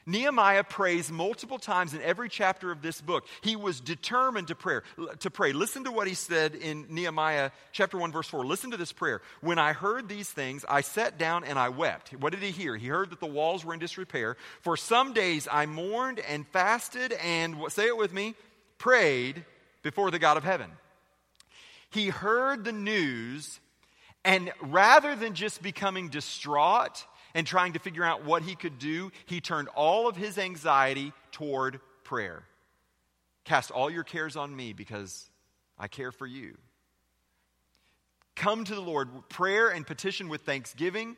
Nehemiah 0.06 0.64
prays 0.64 1.12
multiple 1.12 1.58
times 1.58 1.94
in 1.94 2.02
every 2.02 2.30
chapter 2.30 2.72
of 2.72 2.82
this 2.82 3.02
book. 3.02 3.26
He 3.42 3.56
was 3.56 3.80
determined 3.80 4.50
to 4.50 4.56
pray. 4.56 4.80
To 5.20 5.30
pray. 5.30 5.54
Listen 5.54 5.86
to 5.86 5.92
what 5.92 6.08
he 6.08 6.14
said 6.14 6.56
in 6.56 6.88
Nehemiah 6.90 7.52
chapter 7.72 7.98
1 7.98 8.12
verse 8.12 8.28
4. 8.28 8.46
Listen 8.46 8.72
to 8.72 8.78
this 8.78 8.92
prayer. 8.92 9.22
When 9.42 9.60
I 9.60 9.74
heard 9.74 10.10
these 10.10 10.30
things, 10.30 10.66
I 10.68 10.82
sat 10.82 11.18
down 11.18 11.44
and 11.44 11.58
I 11.58 11.70
wept. 11.70 12.10
What 12.12 12.34
did 12.34 12.42
he 12.42 12.52
hear? 12.52 12.76
He 12.76 12.88
heard 12.88 13.12
that 13.12 13.20
the 13.20 13.26
walls 13.26 13.64
were 13.64 13.74
in 13.74 13.80
disrepair. 13.80 14.38
For 14.62 14.76
some 14.76 15.14
days 15.14 15.48
I 15.52 15.66
mourned 15.66 16.20
and 16.20 16.48
fasted 16.48 17.14
and 17.14 17.56
say 17.70 17.88
it 17.88 17.98
with 17.98 18.14
me, 18.14 18.36
prayed 18.78 19.46
before 19.84 20.12
the 20.12 20.20
God 20.20 20.38
of 20.38 20.44
heaven. 20.44 20.72
He 21.90 22.10
heard 22.10 22.64
the 22.66 22.72
news 22.72 23.60
and 24.26 24.52
rather 24.62 25.16
than 25.16 25.34
just 25.34 25.62
becoming 25.62 26.10
distraught, 26.10 27.06
and 27.36 27.48
trying 27.48 27.74
to 27.74 27.80
figure 27.80 28.04
out 28.04 28.26
what 28.26 28.44
he 28.44 28.56
could 28.56 28.80
do, 28.80 29.12
he 29.26 29.42
turned 29.42 29.68
all 29.70 30.08
of 30.08 30.16
his 30.16 30.38
anxiety 30.38 31.14
toward 31.32 31.80
prayer. 32.04 32.44
Cast 33.44 33.72
all 33.72 33.90
your 33.90 34.04
cares 34.04 34.36
on 34.36 34.56
me 34.56 34.74
because 34.74 35.30
I 35.78 35.88
care 35.88 36.12
for 36.12 36.28
you. 36.28 36.58
Come 38.36 38.64
to 38.66 38.76
the 38.76 38.82
Lord, 38.82 39.14
with 39.14 39.30
prayer 39.30 39.70
and 39.70 39.86
petition 39.86 40.30
with 40.30 40.42
thanksgiving. 40.42 41.16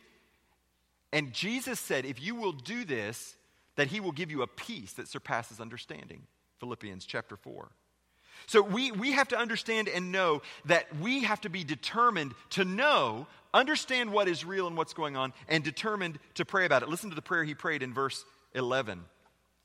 And 1.14 1.34
Jesus 1.34 1.80
said, 1.80 2.06
if 2.06 2.22
you 2.22 2.36
will 2.36 2.52
do 2.52 2.84
this, 2.84 3.38
that 3.76 3.88
he 3.88 4.00
will 4.00 4.12
give 4.12 4.32
you 4.32 4.42
a 4.42 4.48
peace 4.48 4.94
that 4.94 5.08
surpasses 5.08 5.60
understanding. 5.60 6.24
Philippians 6.60 7.06
chapter 7.06 7.36
4. 7.36 7.70
So 8.48 8.62
we, 8.62 8.92
we 8.92 9.14
have 9.14 9.30
to 9.30 9.38
understand 9.38 9.88
and 9.88 10.12
know 10.12 10.42
that 10.66 10.86
we 10.98 11.24
have 11.24 11.42
to 11.42 11.50
be 11.50 11.64
determined 11.64 12.34
to 12.52 12.66
know 12.66 13.28
understand 13.56 14.12
what 14.12 14.28
is 14.28 14.46
real 14.46 14.68
and 14.68 14.78
what's 14.78 14.94
going 14.94 15.16
on, 15.16 15.34
and 15.48 15.64
determined 15.64 16.20
to 16.36 16.46
pray 16.46 16.66
about 16.66 16.84
it. 16.84 16.90
Listen 16.90 17.10
to 17.10 17.16
the 17.16 17.22
prayer 17.22 17.44
he 17.44 17.56
prayed 17.56 17.82
in 17.82 17.94
verse 17.94 18.26
11. 18.54 19.04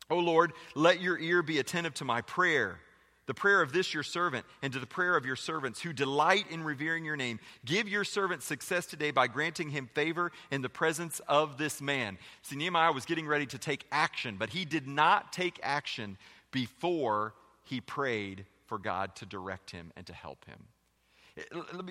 O 0.08 0.18
Lord, 0.18 0.52
let 0.74 1.00
your 1.00 1.18
ear 1.18 1.42
be 1.42 1.58
attentive 1.58 1.94
to 1.94 2.04
my 2.04 2.20
prayer, 2.22 2.80
the 3.26 3.34
prayer 3.34 3.62
of 3.62 3.72
this 3.72 3.92
your 3.92 4.02
servant, 4.02 4.46
and 4.62 4.72
to 4.72 4.78
the 4.78 4.86
prayer 4.86 5.16
of 5.16 5.26
your 5.26 5.36
servants 5.36 5.80
who 5.80 5.92
delight 5.92 6.46
in 6.50 6.64
revering 6.64 7.04
your 7.04 7.16
name. 7.16 7.38
Give 7.64 7.88
your 7.88 8.04
servant 8.04 8.42
success 8.42 8.86
today 8.86 9.10
by 9.10 9.26
granting 9.26 9.70
him 9.70 9.88
favor 9.94 10.32
in 10.50 10.62
the 10.62 10.68
presence 10.68 11.20
of 11.28 11.58
this 11.58 11.80
man. 11.80 12.18
See, 12.42 12.56
Nehemiah 12.56 12.92
was 12.92 13.04
getting 13.04 13.26
ready 13.26 13.46
to 13.46 13.58
take 13.58 13.86
action, 13.92 14.36
but 14.38 14.50
he 14.50 14.64
did 14.64 14.86
not 14.86 15.32
take 15.32 15.60
action 15.62 16.16
before 16.50 17.34
he 17.64 17.80
prayed 17.80 18.46
for 18.70 18.78
God 18.78 19.14
to 19.16 19.26
direct 19.26 19.70
him 19.70 19.92
and 19.98 20.06
to 20.06 20.14
help 20.14 20.46
him 20.46 20.68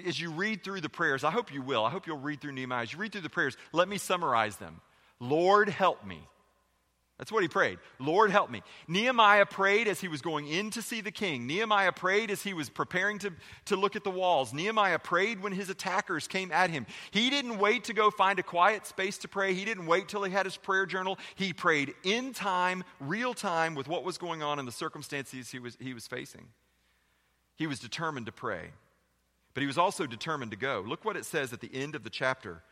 as 0.05 0.19
you 0.19 0.31
read 0.31 0.63
through 0.63 0.81
the 0.81 0.89
prayers, 0.89 1.23
I 1.23 1.31
hope 1.31 1.53
you 1.53 1.61
will. 1.61 1.85
I 1.85 1.89
hope 1.89 2.07
you'll 2.07 2.17
read 2.17 2.41
through 2.41 2.53
Nehemiah. 2.53 2.83
As 2.83 2.93
you 2.93 2.99
read 2.99 3.11
through 3.11 3.21
the 3.21 3.29
prayers, 3.29 3.57
let 3.71 3.87
me 3.87 3.97
summarize 3.97 4.57
them. 4.57 4.81
Lord, 5.19 5.69
help 5.69 6.05
me. 6.05 6.21
That's 7.17 7.33
what 7.33 7.43
he 7.43 7.49
prayed. 7.49 7.79
Lord, 7.99 8.31
help 8.31 8.49
me. 8.49 8.61
Nehemiah 8.87 9.45
prayed 9.45 9.89
as 9.89 9.99
he 9.99 10.07
was 10.07 10.21
going 10.21 10.47
in 10.47 10.69
to 10.71 10.81
see 10.81 11.01
the 11.01 11.11
king. 11.11 11.47
Nehemiah 11.47 11.91
prayed 11.91 12.31
as 12.31 12.41
he 12.41 12.53
was 12.53 12.69
preparing 12.69 13.19
to, 13.19 13.33
to 13.65 13.75
look 13.75 13.97
at 13.97 14.05
the 14.05 14.09
walls. 14.09 14.53
Nehemiah 14.53 14.99
prayed 14.99 15.43
when 15.43 15.51
his 15.51 15.69
attackers 15.69 16.29
came 16.29 16.49
at 16.53 16.69
him. 16.69 16.85
He 17.11 17.29
didn't 17.29 17.59
wait 17.59 17.85
to 17.85 17.93
go 17.93 18.09
find 18.09 18.39
a 18.39 18.43
quiet 18.43 18.85
space 18.85 19.17
to 19.19 19.27
pray. 19.27 19.53
He 19.53 19.65
didn't 19.65 19.85
wait 19.85 20.07
till 20.07 20.23
he 20.23 20.31
had 20.31 20.45
his 20.45 20.55
prayer 20.55 20.85
journal. 20.85 21.19
He 21.35 21.51
prayed 21.51 21.93
in 22.03 22.31
time, 22.31 22.85
real 23.01 23.33
time, 23.33 23.75
with 23.75 23.89
what 23.89 24.05
was 24.05 24.17
going 24.17 24.41
on 24.41 24.57
in 24.57 24.65
the 24.65 24.71
circumstances 24.71 25.51
he 25.51 25.59
was, 25.59 25.77
he 25.81 25.93
was 25.93 26.07
facing. 26.07 26.47
He 27.59 27.67
was 27.67 27.79
determined 27.79 28.25
to 28.27 28.31
pray. 28.31 28.71
But 29.53 29.61
he 29.61 29.67
was 29.67 29.77
also 29.77 30.07
determined 30.07 30.51
to 30.51 30.57
go. 30.57 30.81
Look 30.87 31.03
what 31.03 31.17
it 31.17 31.25
says 31.25 31.51
at 31.51 31.59
the 31.59 31.69
end 31.73 31.93
of 31.93 32.05
the 32.05 32.09
chapter. 32.09 32.63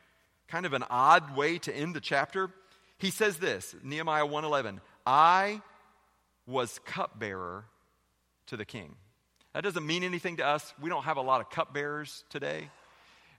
Kind 0.47 0.65
of 0.65 0.71
an 0.71 0.85
odd 0.89 1.35
way 1.35 1.57
to 1.59 1.75
end 1.75 1.93
the 1.93 1.99
chapter. 1.99 2.49
He 2.97 3.11
says 3.11 3.37
this, 3.37 3.75
Nehemiah 3.83 4.25
1:11, 4.25 4.79
"I 5.05 5.61
was 6.45 6.79
cupbearer 6.79 7.65
to 8.45 8.55
the 8.55 8.63
king." 8.63 8.95
That 9.51 9.65
doesn't 9.65 9.85
mean 9.85 10.03
anything 10.03 10.37
to 10.37 10.45
us. 10.45 10.73
We 10.79 10.89
don't 10.89 11.03
have 11.03 11.17
a 11.17 11.21
lot 11.21 11.41
of 11.41 11.49
cupbearers 11.49 12.23
today. 12.29 12.71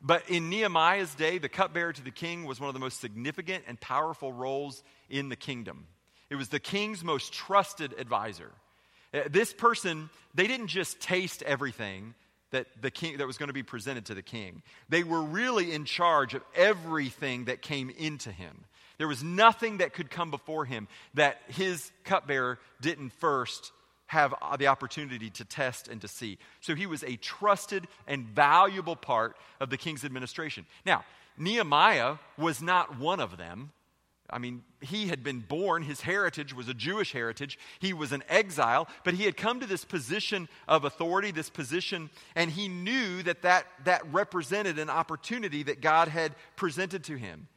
But 0.02 0.28
in 0.28 0.50
Nehemiah's 0.50 1.14
day, 1.14 1.38
the 1.38 1.48
cupbearer 1.48 1.94
to 1.94 2.02
the 2.02 2.10
king 2.10 2.44
was 2.44 2.60
one 2.60 2.68
of 2.68 2.74
the 2.74 2.80
most 2.80 3.00
significant 3.00 3.64
and 3.66 3.80
powerful 3.80 4.34
roles 4.34 4.84
in 5.08 5.30
the 5.30 5.36
kingdom. 5.36 5.88
It 6.28 6.36
was 6.36 6.50
the 6.50 6.60
king's 6.60 7.02
most 7.02 7.32
trusted 7.32 7.94
advisor. 7.94 8.52
Uh, 9.12 9.20
this 9.30 9.52
person, 9.52 10.10
they 10.34 10.46
didn't 10.46 10.68
just 10.68 11.00
taste 11.00 11.42
everything, 11.42 12.14
that 12.50 12.66
the 12.80 12.90
king 12.90 13.18
that 13.18 13.26
was 13.26 13.38
going 13.38 13.48
to 13.48 13.54
be 13.54 13.62
presented 13.62 14.06
to 14.06 14.14
the 14.14 14.22
king. 14.22 14.62
They 14.88 15.04
were 15.04 15.22
really 15.22 15.72
in 15.72 15.84
charge 15.84 16.34
of 16.34 16.42
everything 16.54 17.44
that 17.44 17.62
came 17.62 17.90
into 17.90 18.32
him. 18.32 18.64
There 18.96 19.08
was 19.08 19.22
nothing 19.22 19.78
that 19.78 19.92
could 19.92 20.10
come 20.10 20.30
before 20.30 20.64
him 20.64 20.88
that 21.14 21.40
his 21.48 21.90
cupbearer 22.04 22.58
didn't 22.80 23.10
first 23.10 23.72
have 24.06 24.34
the 24.58 24.68
opportunity 24.68 25.30
to 25.30 25.44
test 25.44 25.86
and 25.88 26.00
to 26.00 26.08
see. 26.08 26.38
So 26.60 26.74
he 26.74 26.86
was 26.86 27.04
a 27.04 27.16
trusted 27.16 27.86
and 28.06 28.24
valuable 28.26 28.96
part 28.96 29.36
of 29.60 29.68
the 29.70 29.76
king's 29.76 30.04
administration. 30.04 30.64
Now, 30.86 31.04
Nehemiah 31.36 32.16
was 32.36 32.62
not 32.62 32.98
one 32.98 33.20
of 33.20 33.36
them. 33.36 33.70
I 34.30 34.38
mean, 34.38 34.62
he 34.80 35.08
had 35.08 35.22
been 35.22 35.40
born, 35.40 35.82
his 35.82 36.02
heritage 36.02 36.54
was 36.54 36.68
a 36.68 36.74
Jewish 36.74 37.12
heritage. 37.12 37.58
He 37.78 37.92
was 37.92 38.12
an 38.12 38.22
exile, 38.28 38.88
but 39.02 39.14
he 39.14 39.24
had 39.24 39.36
come 39.36 39.60
to 39.60 39.66
this 39.66 39.84
position 39.84 40.48
of 40.66 40.84
authority, 40.84 41.30
this 41.30 41.48
position, 41.48 42.10
and 42.34 42.50
he 42.50 42.68
knew 42.68 43.22
that 43.22 43.42
that, 43.42 43.66
that 43.84 44.02
represented 44.12 44.78
an 44.78 44.90
opportunity 44.90 45.62
that 45.62 45.80
God 45.80 46.08
had 46.08 46.34
presented 46.56 47.04
to 47.04 47.16
him. 47.16 47.48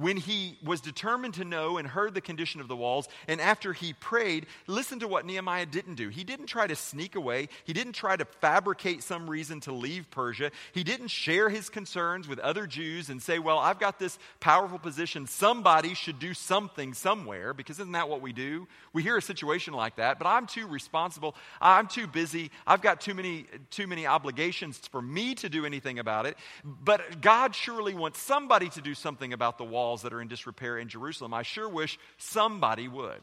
When 0.00 0.16
he 0.16 0.56
was 0.64 0.80
determined 0.80 1.34
to 1.34 1.44
know 1.44 1.76
and 1.76 1.86
heard 1.86 2.14
the 2.14 2.20
condition 2.22 2.60
of 2.60 2.68
the 2.68 2.76
walls, 2.76 3.06
and 3.28 3.38
after 3.38 3.74
he 3.74 3.92
prayed, 3.92 4.46
listen 4.66 4.98
to 5.00 5.06
what 5.06 5.26
Nehemiah 5.26 5.66
didn't 5.66 5.96
do. 5.96 6.08
He 6.08 6.24
didn't 6.24 6.46
try 6.46 6.66
to 6.66 6.74
sneak 6.74 7.16
away, 7.16 7.48
he 7.64 7.74
didn't 7.74 7.92
try 7.92 8.16
to 8.16 8.24
fabricate 8.24 9.02
some 9.02 9.28
reason 9.28 9.60
to 9.60 9.72
leave 9.72 10.10
Persia, 10.10 10.52
he 10.72 10.82
didn't 10.82 11.08
share 11.08 11.50
his 11.50 11.68
concerns 11.68 12.26
with 12.26 12.38
other 12.38 12.66
Jews 12.66 13.10
and 13.10 13.22
say, 13.22 13.38
Well, 13.38 13.58
I've 13.58 13.78
got 13.78 13.98
this 13.98 14.18
powerful 14.40 14.78
position, 14.78 15.26
somebody 15.26 15.92
should 15.92 16.18
do 16.18 16.32
something 16.32 16.94
somewhere, 16.94 17.52
because 17.52 17.78
isn't 17.78 17.92
that 17.92 18.08
what 18.08 18.22
we 18.22 18.32
do? 18.32 18.66
We 18.94 19.02
hear 19.02 19.18
a 19.18 19.22
situation 19.22 19.74
like 19.74 19.96
that, 19.96 20.18
but 20.18 20.26
I'm 20.26 20.46
too 20.46 20.66
responsible, 20.66 21.36
I'm 21.60 21.86
too 21.86 22.06
busy, 22.06 22.50
I've 22.66 22.80
got 22.80 23.02
too 23.02 23.12
many, 23.12 23.44
too 23.68 23.86
many 23.86 24.06
obligations 24.06 24.78
for 24.78 25.02
me 25.02 25.34
to 25.34 25.50
do 25.50 25.66
anything 25.66 25.98
about 25.98 26.24
it. 26.24 26.38
But 26.64 27.20
God 27.20 27.54
surely 27.54 27.92
wants 27.92 28.18
somebody 28.18 28.70
to 28.70 28.80
do 28.80 28.94
something 28.94 29.34
about 29.34 29.58
the 29.58 29.64
wall 29.64 29.89
walls 29.90 30.02
that 30.02 30.12
are 30.12 30.20
in 30.20 30.28
disrepair 30.28 30.78
in 30.78 30.88
Jerusalem. 30.88 31.34
I 31.34 31.42
sure 31.42 31.68
wish 31.68 31.98
somebody 32.16 32.86
would. 32.86 33.20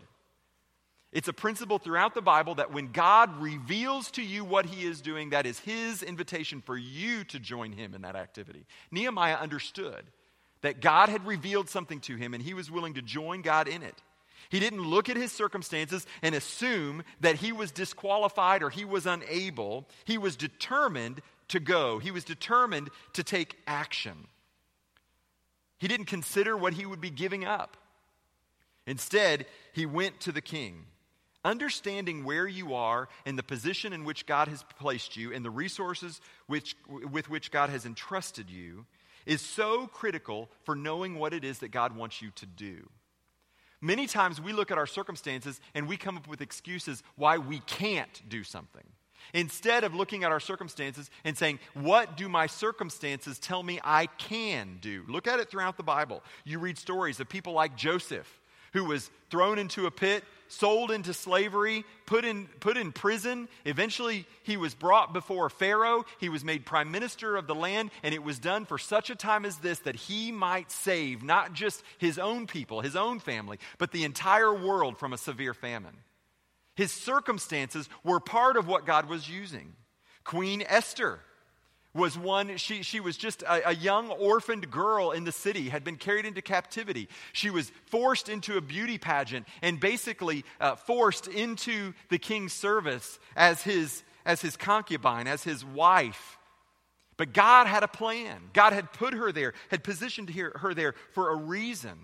It's 1.13 1.29
a 1.29 1.33
principle 1.33 1.79
throughout 1.79 2.13
the 2.13 2.21
Bible 2.21 2.55
that 2.55 2.73
when 2.73 2.91
God 2.91 3.39
reveals 3.39 4.11
to 4.11 4.21
you 4.21 4.43
what 4.43 4.65
he 4.65 4.85
is 4.85 4.99
doing, 4.99 5.29
that 5.29 5.45
is 5.45 5.57
his 5.59 6.03
invitation 6.03 6.61
for 6.61 6.77
you 6.77 7.23
to 7.25 7.39
join 7.39 7.71
him 7.71 7.93
in 7.93 8.01
that 8.01 8.17
activity. 8.17 8.65
Nehemiah 8.91 9.35
understood 9.35 10.03
that 10.61 10.81
God 10.81 11.07
had 11.07 11.25
revealed 11.25 11.69
something 11.69 12.01
to 12.01 12.17
him 12.17 12.33
and 12.33 12.43
he 12.43 12.53
was 12.53 12.69
willing 12.69 12.95
to 12.95 13.01
join 13.01 13.41
God 13.41 13.69
in 13.69 13.81
it. 13.81 13.95
He 14.49 14.59
didn't 14.59 14.81
look 14.81 15.07
at 15.07 15.15
his 15.15 15.31
circumstances 15.31 16.05
and 16.21 16.35
assume 16.35 17.03
that 17.21 17.35
he 17.35 17.53
was 17.53 17.71
disqualified 17.71 18.61
or 18.61 18.69
he 18.69 18.83
was 18.83 19.05
unable. 19.05 19.87
He 20.03 20.17
was 20.17 20.35
determined 20.35 21.21
to 21.49 21.61
go, 21.61 21.99
he 21.99 22.11
was 22.11 22.25
determined 22.25 22.89
to 23.13 23.23
take 23.23 23.55
action. 23.65 24.27
He 25.77 25.87
didn't 25.87 26.07
consider 26.07 26.57
what 26.57 26.73
he 26.73 26.85
would 26.85 27.01
be 27.01 27.09
giving 27.09 27.45
up. 27.45 27.77
Instead, 28.85 29.45
he 29.73 29.85
went 29.85 30.19
to 30.21 30.31
the 30.31 30.41
king. 30.41 30.85
Understanding 31.45 32.23
where 32.23 32.47
you 32.47 32.73
are 32.73 33.07
and 33.25 33.37
the 33.37 33.43
position 33.43 33.93
in 33.93 34.03
which 34.03 34.25
God 34.25 34.47
has 34.47 34.65
placed 34.79 35.15
you 35.15 35.33
and 35.33 35.45
the 35.45 35.49
resources 35.49 36.19
which, 36.47 36.75
with 36.87 37.29
which 37.29 37.51
God 37.51 37.69
has 37.69 37.85
entrusted 37.85 38.49
you 38.49 38.85
is 39.25 39.41
so 39.41 39.87
critical 39.87 40.49
for 40.63 40.75
knowing 40.75 41.19
what 41.19 41.33
it 41.33 41.43
is 41.43 41.59
that 41.59 41.69
God 41.69 41.95
wants 41.95 42.21
you 42.21 42.31
to 42.31 42.45
do. 42.45 42.89
Many 43.81 44.07
times 44.07 44.41
we 44.41 44.53
look 44.53 44.71
at 44.71 44.77
our 44.77 44.87
circumstances 44.87 45.61
and 45.75 45.87
we 45.87 45.97
come 45.97 46.17
up 46.17 46.27
with 46.27 46.41
excuses 46.41 47.03
why 47.15 47.37
we 47.37 47.59
can't 47.59 48.21
do 48.27 48.43
something. 48.43 48.83
Instead 49.33 49.83
of 49.83 49.93
looking 49.93 50.23
at 50.23 50.31
our 50.31 50.39
circumstances 50.39 51.09
and 51.23 51.37
saying, 51.37 51.59
What 51.73 52.17
do 52.17 52.29
my 52.29 52.47
circumstances 52.47 53.39
tell 53.39 53.63
me 53.63 53.79
I 53.83 54.07
can 54.07 54.77
do? 54.81 55.03
Look 55.07 55.27
at 55.27 55.39
it 55.39 55.49
throughout 55.49 55.77
the 55.77 55.83
Bible. 55.83 56.23
You 56.43 56.59
read 56.59 56.77
stories 56.77 57.19
of 57.19 57.29
people 57.29 57.53
like 57.53 57.75
Joseph, 57.75 58.27
who 58.73 58.85
was 58.85 59.09
thrown 59.29 59.59
into 59.59 59.85
a 59.85 59.91
pit, 59.91 60.23
sold 60.47 60.91
into 60.91 61.13
slavery, 61.13 61.83
put 62.05 62.25
in, 62.25 62.47
put 62.59 62.77
in 62.77 62.91
prison. 62.91 63.47
Eventually, 63.65 64.25
he 64.43 64.57
was 64.57 64.73
brought 64.73 65.13
before 65.13 65.49
Pharaoh. 65.49 66.05
He 66.19 66.29
was 66.29 66.43
made 66.43 66.65
prime 66.65 66.91
minister 66.91 67.35
of 67.35 67.47
the 67.47 67.55
land, 67.55 67.91
and 68.03 68.13
it 68.13 68.23
was 68.23 68.39
done 68.39 68.65
for 68.65 68.77
such 68.77 69.09
a 69.09 69.15
time 69.15 69.45
as 69.45 69.57
this 69.57 69.79
that 69.79 69.95
he 69.95 70.31
might 70.31 70.71
save 70.71 71.23
not 71.23 71.53
just 71.53 71.83
his 71.97 72.17
own 72.17 72.47
people, 72.47 72.81
his 72.81 72.95
own 72.95 73.19
family, 73.19 73.59
but 73.77 73.91
the 73.91 74.03
entire 74.03 74.53
world 74.53 74.97
from 74.97 75.13
a 75.13 75.17
severe 75.17 75.53
famine. 75.53 75.97
His 76.77 76.91
circumstances 76.91 77.89
were 78.03 78.19
part 78.19 78.55
of 78.55 78.67
what 78.67 78.85
God 78.85 79.09
was 79.09 79.27
using. 79.27 79.73
Queen 80.23 80.63
Esther 80.65 81.19
was 81.91 82.15
one, 82.15 82.57
she, 82.57 82.83
she 82.83 82.99
was 82.99 83.17
just 83.17 83.41
a, 83.41 83.69
a, 83.69 83.73
young 83.73 84.11
orphaned 84.11 84.69
girl 84.69 85.09
in 85.09 85.23
the 85.23 85.31
city, 85.31 85.69
had 85.69 85.83
been 85.83 85.95
carried 85.95 86.27
into 86.27 86.43
captivity. 86.43 87.09
She 87.33 87.49
was 87.49 87.71
forced 87.87 88.29
into 88.29 88.57
a 88.57 88.61
beauty 88.61 88.99
pageant 88.99 89.47
and 89.63 89.79
basically 89.79 90.45
uh, 90.61 90.75
forced 90.75 91.27
into 91.27 91.93
the 92.09 92.19
king's 92.19 92.53
service 92.53 93.17
as 93.35 93.63
his, 93.63 94.03
as 94.23 94.41
his 94.41 94.55
concubine, 94.55 95.25
as 95.25 95.43
his 95.43 95.65
wife. 95.65 96.37
But 97.17 97.33
God 97.33 97.65
had 97.65 97.81
a 97.81 97.87
plan. 97.87 98.39
God 98.53 98.73
had 98.73 98.93
put 98.93 99.15
her 99.15 99.31
there, 99.31 99.55
had 99.69 99.83
positioned 99.83 100.29
her, 100.29 100.53
her 100.59 100.75
there 100.75 100.93
for 101.13 101.31
a 101.31 101.35
reason. 101.35 101.97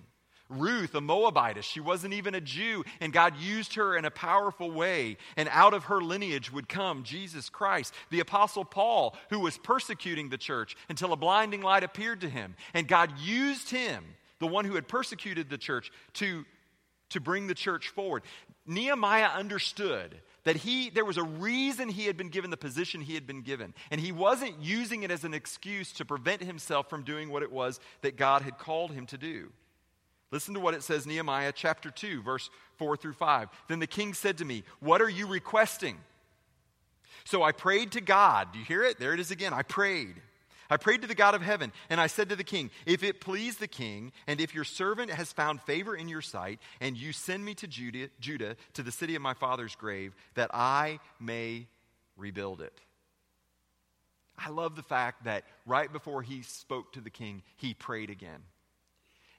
Ruth, 0.57 0.95
a 0.95 1.01
Moabitess, 1.01 1.65
she 1.65 1.79
wasn't 1.79 2.13
even 2.13 2.35
a 2.35 2.41
Jew, 2.41 2.83
and 2.99 3.13
God 3.13 3.37
used 3.37 3.75
her 3.75 3.95
in 3.95 4.05
a 4.05 4.11
powerful 4.11 4.71
way. 4.71 5.17
And 5.37 5.49
out 5.51 5.73
of 5.73 5.85
her 5.85 6.01
lineage 6.01 6.51
would 6.51 6.69
come 6.69 7.03
Jesus 7.03 7.49
Christ. 7.49 7.93
The 8.09 8.19
Apostle 8.19 8.65
Paul, 8.65 9.15
who 9.29 9.39
was 9.39 9.57
persecuting 9.57 10.29
the 10.29 10.37
church 10.37 10.75
until 10.89 11.13
a 11.13 11.17
blinding 11.17 11.61
light 11.61 11.83
appeared 11.83 12.21
to 12.21 12.29
him. 12.29 12.55
And 12.73 12.87
God 12.87 13.11
used 13.19 13.69
him, 13.69 14.03
the 14.39 14.47
one 14.47 14.65
who 14.65 14.75
had 14.75 14.87
persecuted 14.87 15.49
the 15.49 15.57
church, 15.57 15.91
to, 16.13 16.45
to 17.09 17.19
bring 17.19 17.47
the 17.47 17.53
church 17.53 17.89
forward. 17.89 18.23
Nehemiah 18.65 19.29
understood 19.35 20.15
that 20.43 20.55
he 20.57 20.89
there 20.89 21.05
was 21.05 21.17
a 21.17 21.23
reason 21.23 21.89
he 21.89 22.05
had 22.05 22.17
been 22.17 22.29
given 22.29 22.49
the 22.49 22.57
position 22.57 23.01
he 23.01 23.13
had 23.13 23.25
been 23.25 23.41
given 23.41 23.73
and 23.91 23.99
he 23.99 24.11
wasn't 24.11 24.59
using 24.61 25.03
it 25.03 25.11
as 25.11 25.23
an 25.23 25.33
excuse 25.33 25.91
to 25.93 26.05
prevent 26.05 26.41
himself 26.41 26.89
from 26.89 27.03
doing 27.03 27.29
what 27.29 27.43
it 27.43 27.51
was 27.51 27.79
that 28.01 28.17
God 28.17 28.41
had 28.41 28.57
called 28.57 28.91
him 28.91 29.05
to 29.07 29.17
do 29.17 29.51
Listen 30.33 30.55
to 30.55 30.59
what 30.59 30.73
it 30.73 30.81
says, 30.81 31.05
Nehemiah 31.05 31.51
chapter 31.55 31.91
2, 31.91 32.23
verse 32.23 32.49
4 32.77 32.97
through 32.97 33.13
5. 33.13 33.49
Then 33.67 33.77
the 33.77 33.85
king 33.85 34.15
said 34.15 34.39
to 34.39 34.45
me, 34.45 34.63
What 34.79 34.99
are 34.99 35.09
you 35.09 35.27
requesting? 35.27 35.95
So 37.23 37.43
I 37.43 37.51
prayed 37.51 37.91
to 37.91 38.01
God. 38.01 38.51
Do 38.51 38.57
you 38.57 38.65
hear 38.65 38.81
it? 38.81 38.97
There 38.97 39.13
it 39.13 39.19
is 39.19 39.29
again. 39.29 39.53
I 39.53 39.61
prayed. 39.61 40.15
I 40.71 40.77
prayed 40.77 41.03
to 41.03 41.07
the 41.07 41.13
God 41.13 41.35
of 41.35 41.43
heaven, 41.43 41.71
and 41.87 42.01
I 42.01 42.07
said 42.07 42.29
to 42.29 42.35
the 42.35 42.43
king, 42.43 42.71
If 42.87 43.03
it 43.03 43.21
please 43.21 43.57
the 43.57 43.67
king, 43.67 44.11
and 44.25 44.41
if 44.41 44.55
your 44.55 44.63
servant 44.63 45.11
has 45.11 45.31
found 45.31 45.61
favor 45.61 45.95
in 45.95 46.07
your 46.07 46.23
sight, 46.23 46.59
and 46.81 46.97
you 46.97 47.13
send 47.13 47.45
me 47.45 47.53
to 47.53 47.67
Judah, 47.67 48.09
Judah 48.19 48.55
to 48.73 48.81
the 48.81 48.91
city 48.91 49.15
of 49.15 49.21
my 49.21 49.35
father's 49.35 49.75
grave, 49.75 50.15
that 50.33 50.49
I 50.51 50.99
may 51.19 51.67
rebuild 52.17 52.59
it. 52.61 52.73
I 54.35 54.49
love 54.49 54.75
the 54.75 54.81
fact 54.81 55.25
that 55.25 55.43
right 55.67 55.93
before 55.93 56.23
he 56.23 56.41
spoke 56.41 56.93
to 56.93 57.01
the 57.01 57.11
king, 57.11 57.43
he 57.55 57.75
prayed 57.75 58.09
again. 58.09 58.41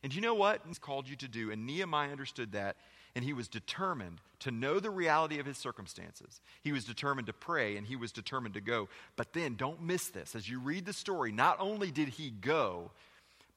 And 0.04 0.14
you 0.14 0.20
know 0.20 0.34
what? 0.34 0.60
He's 0.68 0.78
called 0.78 1.08
you 1.08 1.16
to 1.16 1.28
do. 1.28 1.50
And 1.50 1.64
Nehemiah 1.66 2.10
understood 2.10 2.52
that, 2.52 2.76
and 3.16 3.24
he 3.24 3.32
was 3.32 3.48
determined 3.48 4.20
to 4.40 4.50
know 4.50 4.78
the 4.78 4.90
reality 4.90 5.38
of 5.38 5.46
his 5.46 5.56
circumstances. 5.56 6.42
He 6.62 6.72
was 6.72 6.84
determined 6.84 7.26
to 7.28 7.32
pray, 7.32 7.78
and 7.78 7.86
he 7.86 7.96
was 7.96 8.12
determined 8.12 8.52
to 8.54 8.60
go. 8.60 8.90
But 9.16 9.32
then, 9.32 9.54
don't 9.54 9.82
miss 9.82 10.08
this. 10.08 10.36
As 10.36 10.46
you 10.46 10.60
read 10.60 10.84
the 10.84 10.92
story, 10.92 11.32
not 11.32 11.56
only 11.58 11.90
did 11.90 12.08
he 12.08 12.28
go, 12.30 12.90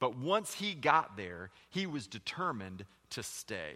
but 0.00 0.16
once 0.16 0.54
he 0.54 0.72
got 0.72 1.18
there, 1.18 1.50
he 1.68 1.86
was 1.86 2.06
determined 2.06 2.86
to 3.10 3.22
stay. 3.22 3.74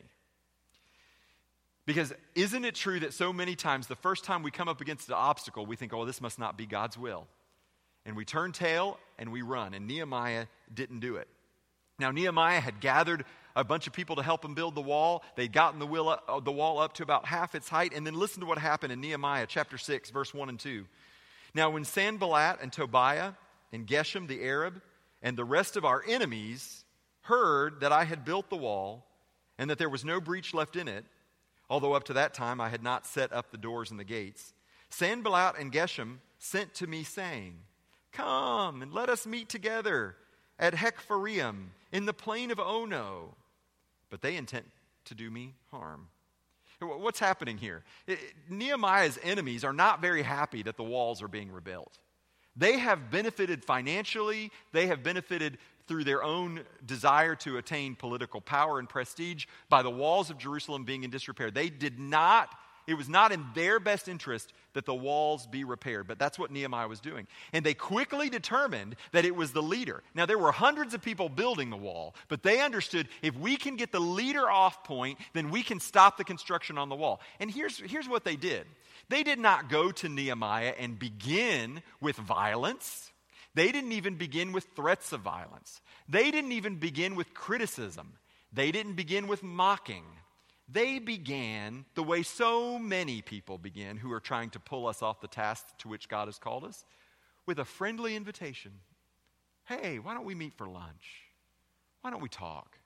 Because 1.84 2.14
isn't 2.34 2.64
it 2.64 2.74
true 2.74 3.00
that 3.00 3.12
so 3.12 3.34
many 3.34 3.54
times 3.54 3.86
the 3.86 3.96
first 3.96 4.24
time 4.24 4.42
we 4.42 4.50
come 4.50 4.68
up 4.68 4.80
against 4.80 5.08
an 5.08 5.14
obstacle, 5.14 5.66
we 5.66 5.76
think, 5.76 5.92
oh, 5.92 6.06
this 6.06 6.22
must 6.22 6.38
not 6.38 6.56
be 6.56 6.64
God's 6.64 6.96
will. 6.96 7.26
And 8.06 8.16
we 8.16 8.24
turn 8.24 8.52
tail 8.52 8.98
and 9.18 9.30
we 9.30 9.42
run. 9.42 9.74
And 9.74 9.86
Nehemiah 9.86 10.46
didn't 10.72 11.00
do 11.00 11.16
it. 11.16 11.28
Now, 12.02 12.10
Nehemiah 12.10 12.58
had 12.58 12.80
gathered 12.80 13.24
a 13.54 13.62
bunch 13.62 13.86
of 13.86 13.92
people 13.92 14.16
to 14.16 14.24
help 14.24 14.44
him 14.44 14.54
build 14.54 14.74
the 14.74 14.82
wall. 14.82 15.22
They'd 15.36 15.52
gotten 15.52 15.78
the, 15.78 15.86
up, 15.86 16.24
uh, 16.26 16.40
the 16.40 16.50
wall 16.50 16.80
up 16.80 16.94
to 16.94 17.04
about 17.04 17.26
half 17.26 17.54
its 17.54 17.68
height. 17.68 17.92
And 17.94 18.04
then 18.04 18.14
listen 18.14 18.40
to 18.40 18.46
what 18.46 18.58
happened 18.58 18.92
in 18.92 19.00
Nehemiah 19.00 19.46
chapter 19.48 19.78
6, 19.78 20.10
verse 20.10 20.34
1 20.34 20.48
and 20.48 20.58
2. 20.58 20.84
Now, 21.54 21.70
when 21.70 21.84
Sanballat 21.84 22.58
and 22.60 22.72
Tobiah 22.72 23.34
and 23.72 23.86
Geshem 23.86 24.26
the 24.26 24.42
Arab 24.42 24.82
and 25.22 25.38
the 25.38 25.44
rest 25.44 25.76
of 25.76 25.84
our 25.84 26.02
enemies 26.08 26.84
heard 27.20 27.82
that 27.82 27.92
I 27.92 28.02
had 28.02 28.24
built 28.24 28.50
the 28.50 28.56
wall 28.56 29.06
and 29.56 29.70
that 29.70 29.78
there 29.78 29.88
was 29.88 30.04
no 30.04 30.20
breach 30.20 30.52
left 30.52 30.74
in 30.74 30.88
it, 30.88 31.04
although 31.70 31.92
up 31.92 32.02
to 32.04 32.14
that 32.14 32.34
time 32.34 32.60
I 32.60 32.68
had 32.68 32.82
not 32.82 33.06
set 33.06 33.32
up 33.32 33.52
the 33.52 33.58
doors 33.58 33.92
and 33.92 34.00
the 34.00 34.04
gates, 34.04 34.54
Sanballat 34.90 35.54
and 35.56 35.70
Geshem 35.70 36.16
sent 36.40 36.74
to 36.74 36.88
me, 36.88 37.04
saying, 37.04 37.60
Come 38.10 38.82
and 38.82 38.92
let 38.92 39.08
us 39.08 39.24
meet 39.24 39.48
together 39.48 40.16
at 40.58 40.74
Hakkephirim 40.74 41.66
in 41.92 42.06
the 42.06 42.12
plain 42.12 42.50
of 42.50 42.58
Ono, 42.58 43.34
but 44.10 44.22
they 44.22 44.36
intend 44.36 44.64
to 45.06 45.14
do 45.14 45.30
me 45.30 45.54
harm. 45.70 46.08
What's 46.80 47.20
happening 47.20 47.58
here? 47.58 47.84
Nehemiah's 48.48 49.18
enemies 49.22 49.62
are 49.62 49.72
not 49.72 50.00
very 50.00 50.22
happy 50.22 50.62
that 50.64 50.76
the 50.76 50.82
walls 50.82 51.22
are 51.22 51.28
being 51.28 51.52
rebuilt. 51.52 51.98
They 52.56 52.78
have 52.78 53.10
benefited 53.10 53.64
financially, 53.64 54.50
they 54.72 54.88
have 54.88 55.02
benefited 55.02 55.58
through 55.86 56.04
their 56.04 56.22
own 56.22 56.60
desire 56.84 57.34
to 57.36 57.58
attain 57.58 57.94
political 57.94 58.40
power 58.40 58.78
and 58.78 58.88
prestige 58.88 59.46
by 59.68 59.82
the 59.82 59.90
walls 59.90 60.30
of 60.30 60.38
Jerusalem 60.38 60.84
being 60.84 61.04
in 61.04 61.10
disrepair. 61.10 61.50
They 61.50 61.70
did 61.70 61.98
not 61.98 62.50
it 62.86 62.94
was 62.94 63.08
not 63.08 63.32
in 63.32 63.44
their 63.54 63.78
best 63.78 64.08
interest 64.08 64.52
that 64.74 64.86
the 64.86 64.94
walls 64.94 65.46
be 65.46 65.64
repaired, 65.64 66.08
but 66.08 66.18
that's 66.18 66.38
what 66.38 66.50
Nehemiah 66.50 66.88
was 66.88 67.00
doing. 67.00 67.26
And 67.52 67.64
they 67.64 67.74
quickly 67.74 68.28
determined 68.28 68.96
that 69.12 69.24
it 69.24 69.36
was 69.36 69.52
the 69.52 69.62
leader. 69.62 70.02
Now, 70.14 70.26
there 70.26 70.38
were 70.38 70.52
hundreds 70.52 70.94
of 70.94 71.02
people 71.02 71.28
building 71.28 71.70
the 71.70 71.76
wall, 71.76 72.14
but 72.28 72.42
they 72.42 72.60
understood 72.60 73.08
if 73.22 73.36
we 73.36 73.56
can 73.56 73.76
get 73.76 73.92
the 73.92 74.00
leader 74.00 74.50
off 74.50 74.84
point, 74.84 75.18
then 75.32 75.50
we 75.50 75.62
can 75.62 75.80
stop 75.80 76.16
the 76.16 76.24
construction 76.24 76.78
on 76.78 76.88
the 76.88 76.96
wall. 76.96 77.20
And 77.38 77.50
here's, 77.50 77.78
here's 77.78 78.08
what 78.08 78.24
they 78.24 78.36
did 78.36 78.66
they 79.08 79.22
did 79.22 79.38
not 79.38 79.68
go 79.68 79.90
to 79.92 80.08
Nehemiah 80.08 80.74
and 80.78 80.98
begin 80.98 81.82
with 82.00 82.16
violence. 82.16 83.10
They 83.54 83.70
didn't 83.70 83.92
even 83.92 84.16
begin 84.16 84.52
with 84.52 84.66
threats 84.74 85.12
of 85.12 85.20
violence. 85.20 85.82
They 86.08 86.30
didn't 86.30 86.52
even 86.52 86.76
begin 86.76 87.14
with 87.14 87.34
criticism. 87.34 88.14
They 88.52 88.72
didn't 88.72 88.94
begin 88.94 89.26
with 89.26 89.42
mocking. 89.42 90.04
They 90.72 90.98
began 90.98 91.84
the 91.94 92.02
way 92.02 92.22
so 92.22 92.78
many 92.78 93.20
people 93.20 93.58
begin 93.58 93.96
who 93.96 94.12
are 94.12 94.20
trying 94.20 94.50
to 94.50 94.60
pull 94.60 94.86
us 94.86 95.02
off 95.02 95.20
the 95.20 95.28
task 95.28 95.66
to 95.78 95.88
which 95.88 96.08
God 96.08 96.28
has 96.28 96.38
called 96.38 96.64
us 96.64 96.84
with 97.46 97.58
a 97.58 97.64
friendly 97.64 98.16
invitation. 98.16 98.72
Hey, 99.64 99.98
why 99.98 100.14
don't 100.14 100.24
we 100.24 100.34
meet 100.34 100.54
for 100.54 100.66
lunch? 100.66 101.22
Why 102.00 102.10
don't 102.10 102.22
we 102.22 102.28
talk? 102.28 102.78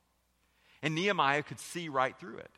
And 0.82 0.94
Nehemiah 0.94 1.42
could 1.42 1.60
see 1.60 1.88
right 1.88 2.18
through 2.18 2.38
it. 2.38 2.50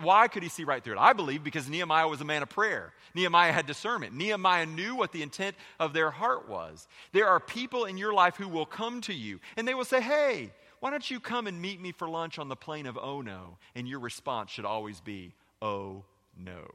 Why 0.00 0.28
could 0.28 0.42
he 0.42 0.48
see 0.48 0.64
right 0.64 0.82
through 0.82 0.94
it? 0.94 1.00
I 1.00 1.14
believe 1.14 1.42
because 1.42 1.68
Nehemiah 1.68 2.06
was 2.06 2.20
a 2.20 2.24
man 2.24 2.42
of 2.42 2.48
prayer. 2.48 2.92
Nehemiah 3.14 3.52
had 3.52 3.66
discernment. 3.66 4.14
Nehemiah 4.14 4.66
knew 4.66 4.94
what 4.94 5.10
the 5.10 5.22
intent 5.22 5.56
of 5.80 5.92
their 5.92 6.10
heart 6.10 6.48
was. 6.48 6.86
There 7.12 7.26
are 7.26 7.40
people 7.40 7.84
in 7.84 7.96
your 7.96 8.12
life 8.12 8.36
who 8.36 8.48
will 8.48 8.66
come 8.66 9.00
to 9.02 9.14
you 9.14 9.40
and 9.56 9.66
they 9.66 9.74
will 9.74 9.84
say, 9.84 10.00
Hey, 10.00 10.52
why 10.80 10.90
don't 10.90 11.10
you 11.10 11.20
come 11.20 11.46
and 11.46 11.60
meet 11.60 11.80
me 11.80 11.92
for 11.92 12.08
lunch 12.08 12.38
on 12.38 12.48
the 12.48 12.56
plain 12.56 12.86
of 12.86 12.98
Oh 13.00 13.20
no? 13.20 13.58
And 13.74 13.88
your 13.88 14.00
response 14.00 14.50
should 14.50 14.64
always 14.64 15.00
be, 15.00 15.32
Oh 15.62 16.04
no. 16.36 16.66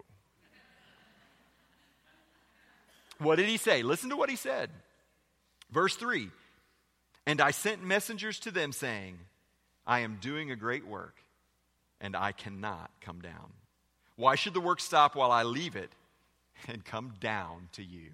what 3.19 3.35
did 3.35 3.47
he 3.47 3.57
say? 3.57 3.83
Listen 3.83 4.09
to 4.09 4.15
what 4.15 4.29
he 4.29 4.35
said. 4.35 4.69
Verse 5.71 5.95
3 5.95 6.29
And 7.25 7.41
I 7.41 7.51
sent 7.51 7.83
messengers 7.83 8.39
to 8.41 8.51
them 8.51 8.71
saying, 8.71 9.19
I 9.85 9.99
am 9.99 10.17
doing 10.21 10.51
a 10.51 10.55
great 10.55 10.87
work 10.87 11.15
and 12.01 12.15
I 12.15 12.31
cannot 12.31 12.91
come 13.01 13.21
down. 13.21 13.53
Why 14.15 14.35
should 14.35 14.53
the 14.53 14.61
work 14.61 14.79
stop 14.79 15.15
while 15.15 15.31
I 15.31 15.43
leave 15.43 15.75
it 15.75 15.91
and 16.67 16.83
come 16.83 17.13
down 17.19 17.69
to 17.73 17.83
you? 17.83 18.09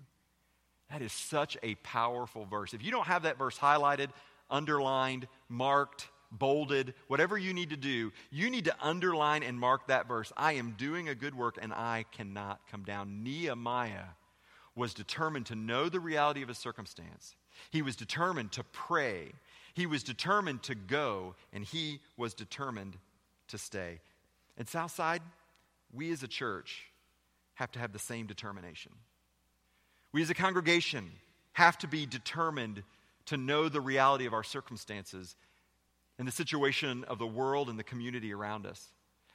That 0.91 1.01
is 1.01 1.11
such 1.11 1.57
a 1.63 1.75
powerful 1.75 2.45
verse. 2.45 2.73
If 2.73 2.83
you 2.83 2.91
don't 2.91 3.07
have 3.07 3.23
that 3.23 3.37
verse 3.37 3.57
highlighted, 3.57 4.09
underlined, 4.49 5.27
marked, 5.49 6.09
bolded, 6.31 6.93
whatever 7.07 7.37
you 7.37 7.53
need 7.53 7.69
to 7.69 7.77
do, 7.77 8.11
you 8.31 8.49
need 8.49 8.65
to 8.65 8.75
underline 8.81 9.43
and 9.43 9.59
mark 9.59 9.87
that 9.87 10.07
verse. 10.07 10.31
I 10.35 10.53
am 10.53 10.75
doing 10.77 11.09
a 11.09 11.15
good 11.15 11.35
work 11.35 11.57
and 11.61 11.73
I 11.73 12.05
cannot 12.11 12.59
come 12.69 12.83
down. 12.83 13.23
Nehemiah 13.23 14.09
was 14.75 14.93
determined 14.93 15.45
to 15.47 15.55
know 15.55 15.89
the 15.89 15.99
reality 15.99 16.41
of 16.41 16.49
his 16.49 16.57
circumstance. 16.57 17.35
He 17.71 17.81
was 17.81 17.95
determined 17.95 18.51
to 18.53 18.63
pray. 18.65 19.31
He 19.73 19.85
was 19.85 20.03
determined 20.03 20.63
to 20.63 20.75
go, 20.75 21.35
and 21.53 21.63
he 21.63 22.01
was 22.17 22.33
determined 22.33 22.97
to 23.47 23.57
stay. 23.57 23.99
At 24.57 24.67
Southside, 24.67 25.21
we 25.93 26.11
as 26.11 26.23
a 26.23 26.27
church 26.27 26.87
have 27.55 27.71
to 27.71 27.79
have 27.79 27.93
the 27.93 27.99
same 27.99 28.25
determination. 28.25 28.91
We 30.11 30.21
as 30.21 30.29
a 30.29 30.33
congregation 30.33 31.11
have 31.53 31.77
to 31.79 31.87
be 31.87 32.05
determined 32.05 32.83
to 33.25 33.37
know 33.37 33.69
the 33.69 33.81
reality 33.81 34.25
of 34.25 34.33
our 34.33 34.43
circumstances 34.43 35.35
and 36.17 36.27
the 36.27 36.31
situation 36.31 37.03
of 37.05 37.19
the 37.19 37.27
world 37.27 37.69
and 37.69 37.77
the 37.77 37.83
community 37.83 38.33
around 38.33 38.65
us. 38.65 38.91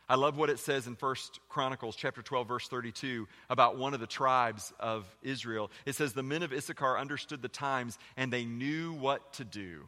I 0.08 0.16
love 0.16 0.36
what 0.36 0.50
it 0.50 0.58
says 0.58 0.88
in 0.88 0.96
First 0.96 1.38
Chronicles 1.48 1.94
chapter 1.94 2.20
12 2.20 2.48
verse 2.48 2.66
32 2.66 3.28
about 3.48 3.78
one 3.78 3.94
of 3.94 4.00
the 4.00 4.08
tribes 4.08 4.72
of 4.80 5.06
Israel. 5.22 5.70
It 5.86 5.94
says 5.94 6.12
the 6.12 6.22
men 6.24 6.42
of 6.42 6.52
Issachar 6.52 6.98
understood 6.98 7.42
the 7.42 7.48
times 7.48 7.96
and 8.16 8.32
they 8.32 8.44
knew 8.44 8.92
what 8.92 9.34
to 9.34 9.44
do. 9.44 9.84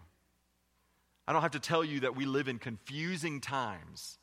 I 1.27 1.33
don't 1.33 1.43
have 1.43 1.53
to 1.53 1.61
tell 1.61 1.85
you 1.85 2.01
that 2.01 2.15
we 2.15 2.25
live 2.25 2.47
in 2.47 2.59
confusing 2.59 3.41
times. 3.41 4.19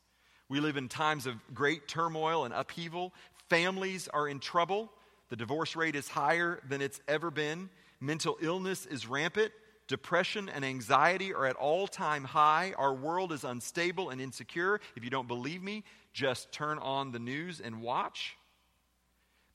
We 0.48 0.62
live 0.62 0.78
in 0.78 0.88
times 0.88 1.26
of 1.26 1.36
great 1.54 1.88
turmoil 1.88 2.46
and 2.46 2.54
upheaval. 2.54 3.14
Families 3.50 4.08
are 4.08 4.28
in 4.28 4.40
trouble. 4.40 4.92
The 5.30 5.36
divorce 5.36 5.76
rate 5.76 5.96
is 5.96 6.08
higher 6.08 6.62
than 6.68 6.82
it's 6.82 7.02
ever 7.08 7.30
been. 7.30 7.70
Mental 8.00 8.38
illness 8.42 8.86
is 8.86 9.06
rampant. 9.06 9.52
Depression 9.90 10.50
and 10.50 10.64
anxiety 10.64 11.34
are 11.34 11.48
at 11.48 11.56
all 11.56 11.88
time 11.88 12.24
high. 12.24 12.74
Our 12.78 12.94
world 12.94 13.34
is 13.34 13.44
unstable 13.44 14.12
and 14.12 14.22
insecure. 14.22 14.80
If 14.96 15.04
you 15.04 15.10
don't 15.10 15.28
believe 15.28 15.64
me, 15.64 15.84
just 16.14 16.52
turn 16.52 16.78
on 16.78 17.12
the 17.12 17.18
news 17.18 17.60
and 17.60 17.82
watch. 17.82 18.38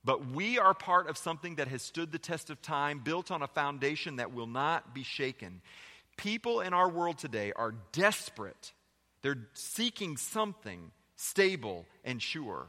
But 0.05 0.27
we 0.33 0.59
are 0.59 0.75
part 0.75 1.09
of 1.09 1.17
something 1.17 1.55
that 1.55 1.69
has 1.69 1.83
stood 1.83 2.11
the 2.11 2.19
test 2.19 2.51
of 2.51 2.61
time, 2.61 2.99
built 2.99 3.31
on 3.31 3.43
a 3.43 3.47
foundation 3.47 4.17
that 4.17 4.35
will 4.35 4.49
not 4.49 4.93
be 4.93 5.05
shaken. 5.05 5.63
People 6.17 6.61
in 6.61 6.75
our 6.75 6.89
world 6.89 7.17
today 7.17 7.53
are 7.55 7.73
desperate. 7.93 8.73
They're 9.23 9.47
seeking 9.55 10.17
something 10.17 10.91
stable 11.15 11.87
and 12.05 12.21
sure. 12.21 12.67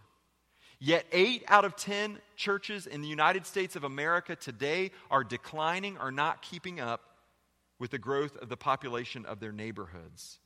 Yet, 0.80 1.08
eight 1.12 1.43
out 1.47 1.65
of 1.65 1.75
10 1.75 2.19
churches 2.36 2.86
in 2.86 3.01
the 3.01 3.08
United 3.08 3.47
States 3.47 3.75
of 3.75 3.84
America 3.84 4.36
today 4.36 4.91
are 5.10 5.23
declining 5.23 5.97
or 5.97 6.12
not 6.12 6.43
keeping 6.43 6.80
up 6.80 7.14
with 7.79 7.91
the 7.91 7.97
growth 7.97 8.38
of 8.38 8.49
the 8.49 8.57
population 8.57 9.25
of 9.25 9.39
their 9.39 9.51
neighborhoods. 9.51 10.39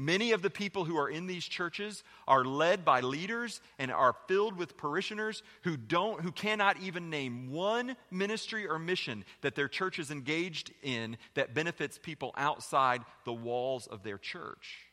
Many 0.00 0.30
of 0.30 0.42
the 0.42 0.50
people 0.50 0.84
who 0.84 0.96
are 0.96 1.10
in 1.10 1.26
these 1.26 1.44
churches 1.44 2.04
are 2.28 2.44
led 2.44 2.84
by 2.84 3.00
leaders 3.00 3.60
and 3.80 3.90
are 3.90 4.14
filled 4.28 4.56
with 4.56 4.76
parishioners 4.76 5.42
who 5.62 5.76
don't 5.76 6.20
who 6.20 6.30
cannot 6.30 6.78
even 6.80 7.10
name 7.10 7.50
one 7.50 7.96
ministry 8.08 8.64
or 8.68 8.78
mission 8.78 9.24
that 9.40 9.56
their 9.56 9.66
church 9.66 9.98
is 9.98 10.12
engaged 10.12 10.72
in 10.84 11.16
that 11.34 11.52
benefits 11.52 11.98
people 11.98 12.32
outside 12.36 13.02
the 13.24 13.32
walls 13.32 13.88
of 13.88 14.04
their 14.04 14.18
church. 14.18 14.84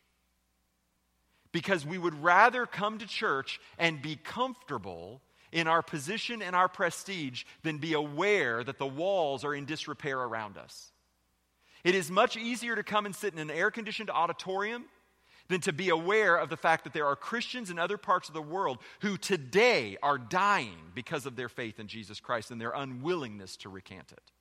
Because 1.52 1.86
we 1.86 2.00
would 2.00 2.24
rather 2.24 2.66
come 2.66 2.98
to 2.98 3.06
church 3.06 3.62
and 3.78 4.02
be 4.02 4.16
comfortable 4.16 5.22
in 5.52 5.68
our 5.68 5.84
position 5.84 6.42
and 6.42 6.56
our 6.56 6.68
prestige 6.68 7.44
than 7.62 7.78
be 7.78 7.94
aware 7.94 8.64
that 8.64 8.80
the 8.80 8.88
walls 8.88 9.46
are 9.46 9.54
in 9.54 9.66
disrepair 9.66 10.20
around 10.20 10.58
us. 10.58 10.92
It 11.86 11.94
is 11.94 12.10
much 12.10 12.36
easier 12.36 12.76
to 12.76 12.84
come 12.84 13.06
and 13.06 13.16
sit 13.16 13.32
in 13.32 13.40
an 13.40 13.52
air 13.52 13.70
conditioned 13.70 14.10
auditorium 14.10 14.86
than 15.50 15.62
to 15.62 15.72
be 15.72 15.90
aware 15.90 16.36
of 16.36 16.50
the 16.50 16.58
fact 16.58 16.84
that 16.84 16.94
there 16.94 17.06
are 17.06 17.16
Christians 17.16 17.70
in 17.70 17.78
other 17.78 17.98
parts 17.98 18.28
of 18.28 18.34
the 18.34 18.42
world 18.42 18.80
who 19.02 19.18
today 19.18 19.96
are 20.02 20.18
dying 20.18 20.76
because 20.96 21.28
of 21.28 21.36
their 21.36 21.48
faith 21.48 21.80
in 21.80 21.88
Jesus 21.88 22.20
Christ 22.20 22.50
and 22.50 22.60
their 22.60 22.72
unwillingness 22.72 23.56
to 23.58 23.70
recant 23.70 24.12
it. 24.12 24.32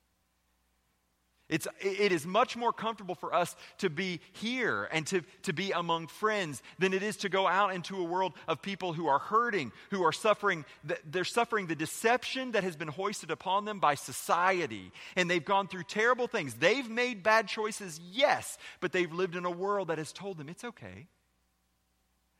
It's, 1.47 1.67
it 1.79 2.11
is 2.11 2.25
much 2.25 2.57
more 2.57 2.73
comfortable 2.73 3.13
for 3.13 3.31
us 3.31 3.55
to 3.77 3.89
be 3.89 4.19
here 4.31 4.89
and 4.91 5.05
to, 5.07 5.21
to 5.43 5.53
be 5.53 5.71
among 5.71 6.07
friends 6.07 6.63
than 6.79 6.91
it 6.91 7.03
is 7.03 7.17
to 7.17 7.29
go 7.29 7.47
out 7.47 7.75
into 7.75 7.97
a 7.97 8.03
world 8.03 8.33
of 8.47 8.63
people 8.63 8.93
who 8.93 9.07
are 9.07 9.19
hurting, 9.19 9.71
who 9.91 10.03
are 10.03 10.11
suffering. 10.11 10.65
They're 11.05 11.23
suffering 11.23 11.67
the 11.67 11.75
deception 11.75 12.53
that 12.53 12.63
has 12.63 12.75
been 12.75 12.87
hoisted 12.87 13.29
upon 13.29 13.65
them 13.65 13.79
by 13.79 13.93
society. 13.93 14.91
And 15.15 15.29
they've 15.29 15.45
gone 15.45 15.67
through 15.67 15.83
terrible 15.83 16.25
things. 16.25 16.55
They've 16.55 16.89
made 16.89 17.21
bad 17.21 17.47
choices, 17.47 17.99
yes, 18.11 18.57
but 18.79 18.91
they've 18.91 19.13
lived 19.13 19.35
in 19.35 19.45
a 19.45 19.51
world 19.51 19.89
that 19.89 19.99
has 19.99 20.11
told 20.11 20.39
them 20.39 20.49
it's 20.49 20.63
okay. 20.63 21.05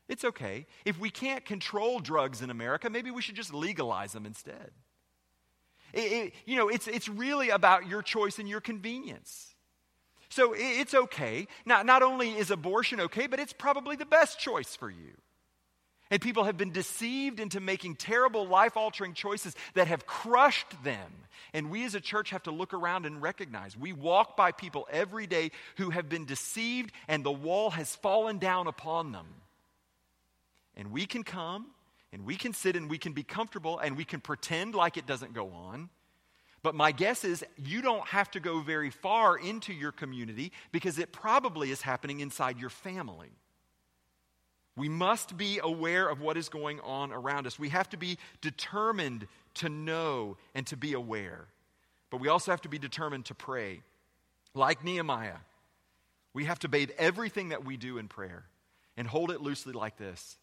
It's 0.08 0.26
okay. 0.26 0.66
If 0.84 1.00
we 1.00 1.12
can't 1.12 1.46
control 1.46 2.00
drugs 2.00 2.42
in 2.42 2.50
America, 2.50 2.90
maybe 2.90 3.12
we 3.12 3.22
should 3.22 3.36
just 3.36 3.54
legalize 3.54 4.14
them 4.14 4.26
instead. 4.26 4.72
It, 5.96 6.12
it, 6.12 6.34
you 6.46 6.58
know, 6.58 6.68
it's, 6.68 6.88
it's 6.88 7.08
really 7.08 7.50
about 7.50 7.88
your 7.88 8.02
choice 8.02 8.38
and 8.38 8.48
your 8.48 8.62
convenience. 8.62 9.56
So 10.30 10.54
it, 10.54 10.60
it's 10.60 10.94
okay. 10.94 11.48
Not, 11.66 11.86
not 11.86 12.04
only 12.04 12.32
is 12.32 12.52
abortion 12.52 13.00
okay, 13.02 13.28
but 13.28 13.40
it's 13.40 13.54
probably 13.54 13.96
the 13.96 14.06
best 14.06 14.38
choice 14.38 14.76
for 14.76 14.90
you. 14.90 15.14
And 16.12 16.22
people 16.22 16.44
have 16.44 16.58
been 16.58 16.72
deceived 16.72 17.40
into 17.40 17.60
making 17.60 17.96
terrible 17.96 18.48
life 18.48 18.78
altering 18.78 19.14
choices 19.14 19.56
that 19.74 19.88
have 19.88 20.06
crushed 20.06 20.84
them. 20.84 21.12
And 21.54 21.72
we 21.72 21.84
as 21.86 21.96
a 21.96 22.02
church 22.02 22.30
have 22.30 22.44
to 22.44 22.52
look 22.52 22.74
around 22.74 23.06
and 23.06 23.22
recognize 23.22 23.76
we 23.76 23.94
walk 23.94 24.38
by 24.38 24.52
people 24.52 24.88
every 24.92 25.26
day 25.26 25.52
who 25.78 25.90
have 25.90 26.10
been 26.10 26.26
deceived 26.26 26.92
and 27.08 27.24
the 27.24 27.32
wall 27.32 27.72
has 27.72 27.96
fallen 27.96 28.38
down 28.38 28.68
upon 28.68 29.14
them. 29.14 29.26
And 30.76 30.92
we 30.92 31.06
can 31.06 31.24
come 31.24 31.68
and 32.16 32.26
we 32.26 32.38
can 32.38 32.54
sit 32.54 32.78
and 32.78 32.90
we 32.90 32.98
can 32.98 33.12
be 33.12 33.24
comfortable 33.24 33.78
and 33.78 33.98
we 33.98 34.06
can 34.06 34.22
pretend 34.22 34.74
like 34.74 34.96
it 34.96 35.06
doesn't 35.06 35.34
go 35.34 35.52
on. 35.52 35.90
But 36.64 36.74
my 36.74 36.94
guess 36.94 37.26
is 37.26 37.44
you 37.58 37.82
don't 37.82 38.08
have 38.08 38.32
to 38.32 38.40
go 38.40 38.62
very 38.62 38.90
far 38.90 39.38
into 39.38 39.74
your 39.74 39.92
community 39.92 40.54
because 40.72 40.98
it 40.98 41.12
probably 41.12 41.72
is 41.72 41.82
happening 41.82 42.22
inside 42.22 42.58
your 42.58 42.70
family. 42.70 43.32
We 44.78 44.88
must 44.88 45.36
be 45.36 45.60
aware 45.62 46.08
of 46.08 46.22
what 46.22 46.38
is 46.38 46.48
going 46.48 46.80
on 46.80 47.12
around 47.12 47.48
us. 47.48 47.60
We 47.60 47.68
have 47.70 47.90
to 47.90 47.98
be 47.98 48.18
determined 48.40 49.28
to 49.56 49.68
know 49.68 50.38
and 50.54 50.66
to 50.68 50.78
be 50.78 50.94
aware. 50.94 51.48
But 52.12 52.22
we 52.22 52.30
also 52.30 52.52
have 52.52 52.62
to 52.62 52.70
be 52.70 52.80
determined 52.80 53.26
to 53.26 53.36
pray. 53.36 53.82
Like 54.54 54.86
Nehemiah, 54.86 55.40
we 56.34 56.46
have 56.46 56.60
to 56.60 56.70
bathe 56.70 56.92
everything 56.98 57.50
that 57.50 57.66
we 57.66 57.76
do 57.76 57.98
in 57.98 58.08
prayer 58.08 58.46
and 58.96 59.06
hold 59.06 59.32
it 59.32 59.42
loosely 59.42 59.74
like 59.74 59.98
this 59.98 60.38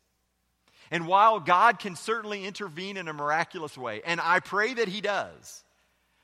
and 0.93 1.07
while 1.07 1.41
God 1.41 1.79
can 1.79 1.97
certainly 1.97 2.45
intervene 2.45 2.99
in 2.99 3.09
a 3.09 3.15
miraculous 3.15 3.77
way, 3.79 4.03
and 4.05 4.21
I 4.21 4.41
pray 4.41 4.75
that 4.75 4.89
He 4.89 5.01
does, 5.01 5.65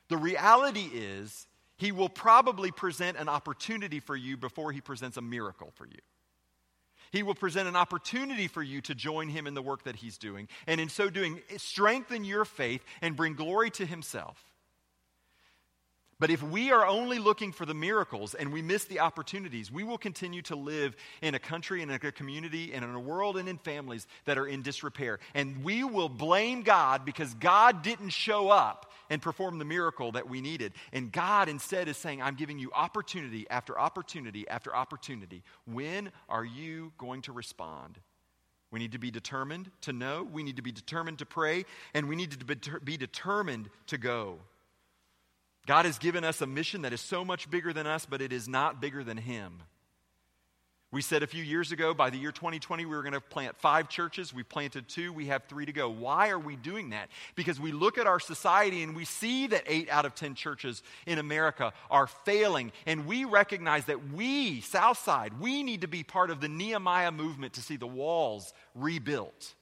the 0.09 0.15
reality 0.15 0.89
is 0.93 1.47
He 1.75 1.91
will 1.91 2.07
probably 2.07 2.71
present 2.71 3.17
an 3.17 3.27
opportunity 3.27 3.99
for 3.99 4.15
you 4.15 4.37
before 4.37 4.71
He 4.71 4.79
presents 4.79 5.17
a 5.17 5.21
miracle 5.21 5.73
for 5.75 5.87
you. 5.87 5.99
He 7.11 7.23
will 7.23 7.33
present 7.33 7.67
an 7.67 7.75
opportunity 7.75 8.47
for 8.47 8.61
you 8.61 8.81
to 8.81 8.93
join 8.93 9.29
Him 9.29 9.47
in 9.47 9.55
the 9.55 9.61
work 9.63 9.85
that 9.85 9.95
He's 9.95 10.19
doing, 10.19 10.47
and 10.67 10.79
in 10.79 10.87
so 10.87 11.09
doing, 11.09 11.41
strengthen 11.57 12.23
your 12.23 12.45
faith 12.45 12.83
and 13.01 13.15
bring 13.15 13.33
glory 13.33 13.71
to 13.71 13.85
Himself. 13.87 14.48
But 16.19 16.29
if 16.29 16.43
we 16.43 16.71
are 16.71 16.85
only 16.85 17.17
looking 17.17 17.53
for 17.53 17.65
the 17.65 17.73
miracles 17.73 18.33
and 18.33 18.51
we 18.51 18.61
miss 18.61 18.83
the 18.83 18.99
opportunities, 18.99 19.71
we 19.71 19.85
will 19.85 19.97
continue 19.97 20.41
to 20.43 20.55
live 20.57 20.97
in 21.21 21.33
a 21.33 21.39
country 21.39 21.81
and 21.81 21.89
in 21.89 21.97
a 22.03 22.11
community 22.11 22.73
and 22.73 22.83
in 22.83 22.93
a 22.93 22.99
world 22.99 23.37
and 23.37 23.47
in 23.47 23.57
families 23.57 24.05
that 24.25 24.37
are 24.37 24.45
in 24.45 24.61
disrepair. 24.61 25.19
And 25.33 25.63
we 25.63 25.85
will 25.85 26.09
blame 26.09 26.63
God 26.63 27.05
because 27.05 27.33
God 27.35 27.83
didn't 27.83 28.09
show 28.09 28.49
up 28.49 28.91
and 29.09 29.21
perform 29.21 29.59
the 29.59 29.65
miracle 29.65 30.11
that 30.11 30.27
we 30.27 30.41
needed. 30.41 30.73
And 30.91 31.09
God 31.09 31.47
instead 31.47 31.87
is 31.87 31.95
saying, 31.95 32.21
I'm 32.21 32.35
giving 32.35 32.59
you 32.59 32.69
opportunity 32.75 33.47
after 33.49 33.79
opportunity 33.79 34.45
after 34.49 34.75
opportunity. 34.75 35.41
When 35.65 36.11
are 36.27 36.45
you 36.45 36.91
going 36.97 37.21
to 37.23 37.31
respond? 37.31 37.97
We 38.71 38.79
need 38.79 38.91
to 38.91 38.99
be 38.99 39.09
determined 39.09 39.71
to 39.81 39.93
know, 39.93 40.27
we 40.29 40.43
need 40.43 40.57
to 40.57 40.61
be 40.61 40.73
determined 40.73 41.19
to 41.19 41.25
pray, 41.25 41.63
and 41.93 42.09
we 42.09 42.17
need 42.17 42.31
to 42.31 42.79
be 42.81 42.97
determined 42.97 43.69
to 43.87 43.97
go. 43.97 44.39
God 45.69 45.85
has 45.85 45.99
given 45.99 46.23
us 46.23 46.41
a 46.41 46.47
mission 46.47 46.81
that 46.81 46.93
is 46.93 46.99
so 46.99 47.23
much 47.23 47.47
bigger 47.47 47.71
than 47.73 47.85
us, 47.85 48.07
but 48.07 48.23
it 48.23 48.33
is 48.33 48.47
not 48.47 48.81
bigger 48.81 49.03
than 49.03 49.17
Him. 49.17 49.61
We 50.91 51.03
said 51.03 51.21
a 51.21 51.27
few 51.27 51.43
years 51.43 51.71
ago, 51.71 51.93
by 51.93 52.09
the 52.09 52.17
year 52.17 52.31
2020, 52.31 52.87
we 52.87 52.95
were 52.95 53.03
going 53.03 53.13
to 53.13 53.21
plant 53.21 53.55
five 53.55 53.87
churches. 53.87 54.33
We 54.33 54.41
planted 54.41 54.87
two. 54.87 55.13
We 55.13 55.27
have 55.27 55.43
three 55.43 55.67
to 55.67 55.71
go. 55.71 55.87
Why 55.87 56.29
are 56.29 56.39
we 56.39 56.55
doing 56.55 56.89
that? 56.89 57.09
Because 57.35 57.59
we 57.59 57.71
look 57.71 57.99
at 57.99 58.07
our 58.07 58.19
society 58.19 58.81
and 58.81 58.95
we 58.95 59.05
see 59.05 59.45
that 59.45 59.61
eight 59.67 59.91
out 59.91 60.07
of 60.07 60.15
10 60.15 60.33
churches 60.33 60.81
in 61.05 61.19
America 61.19 61.71
are 61.91 62.07
failing. 62.07 62.71
And 62.87 63.05
we 63.05 63.25
recognize 63.25 63.85
that 63.85 64.11
we, 64.11 64.61
Southside, 64.61 65.39
we 65.39 65.61
need 65.61 65.81
to 65.81 65.87
be 65.87 66.01
part 66.01 66.31
of 66.31 66.41
the 66.41 66.49
Nehemiah 66.49 67.11
movement 67.11 67.53
to 67.53 67.61
see 67.61 67.75
the 67.75 67.85
walls 67.85 68.55
rebuilt. 68.73 69.53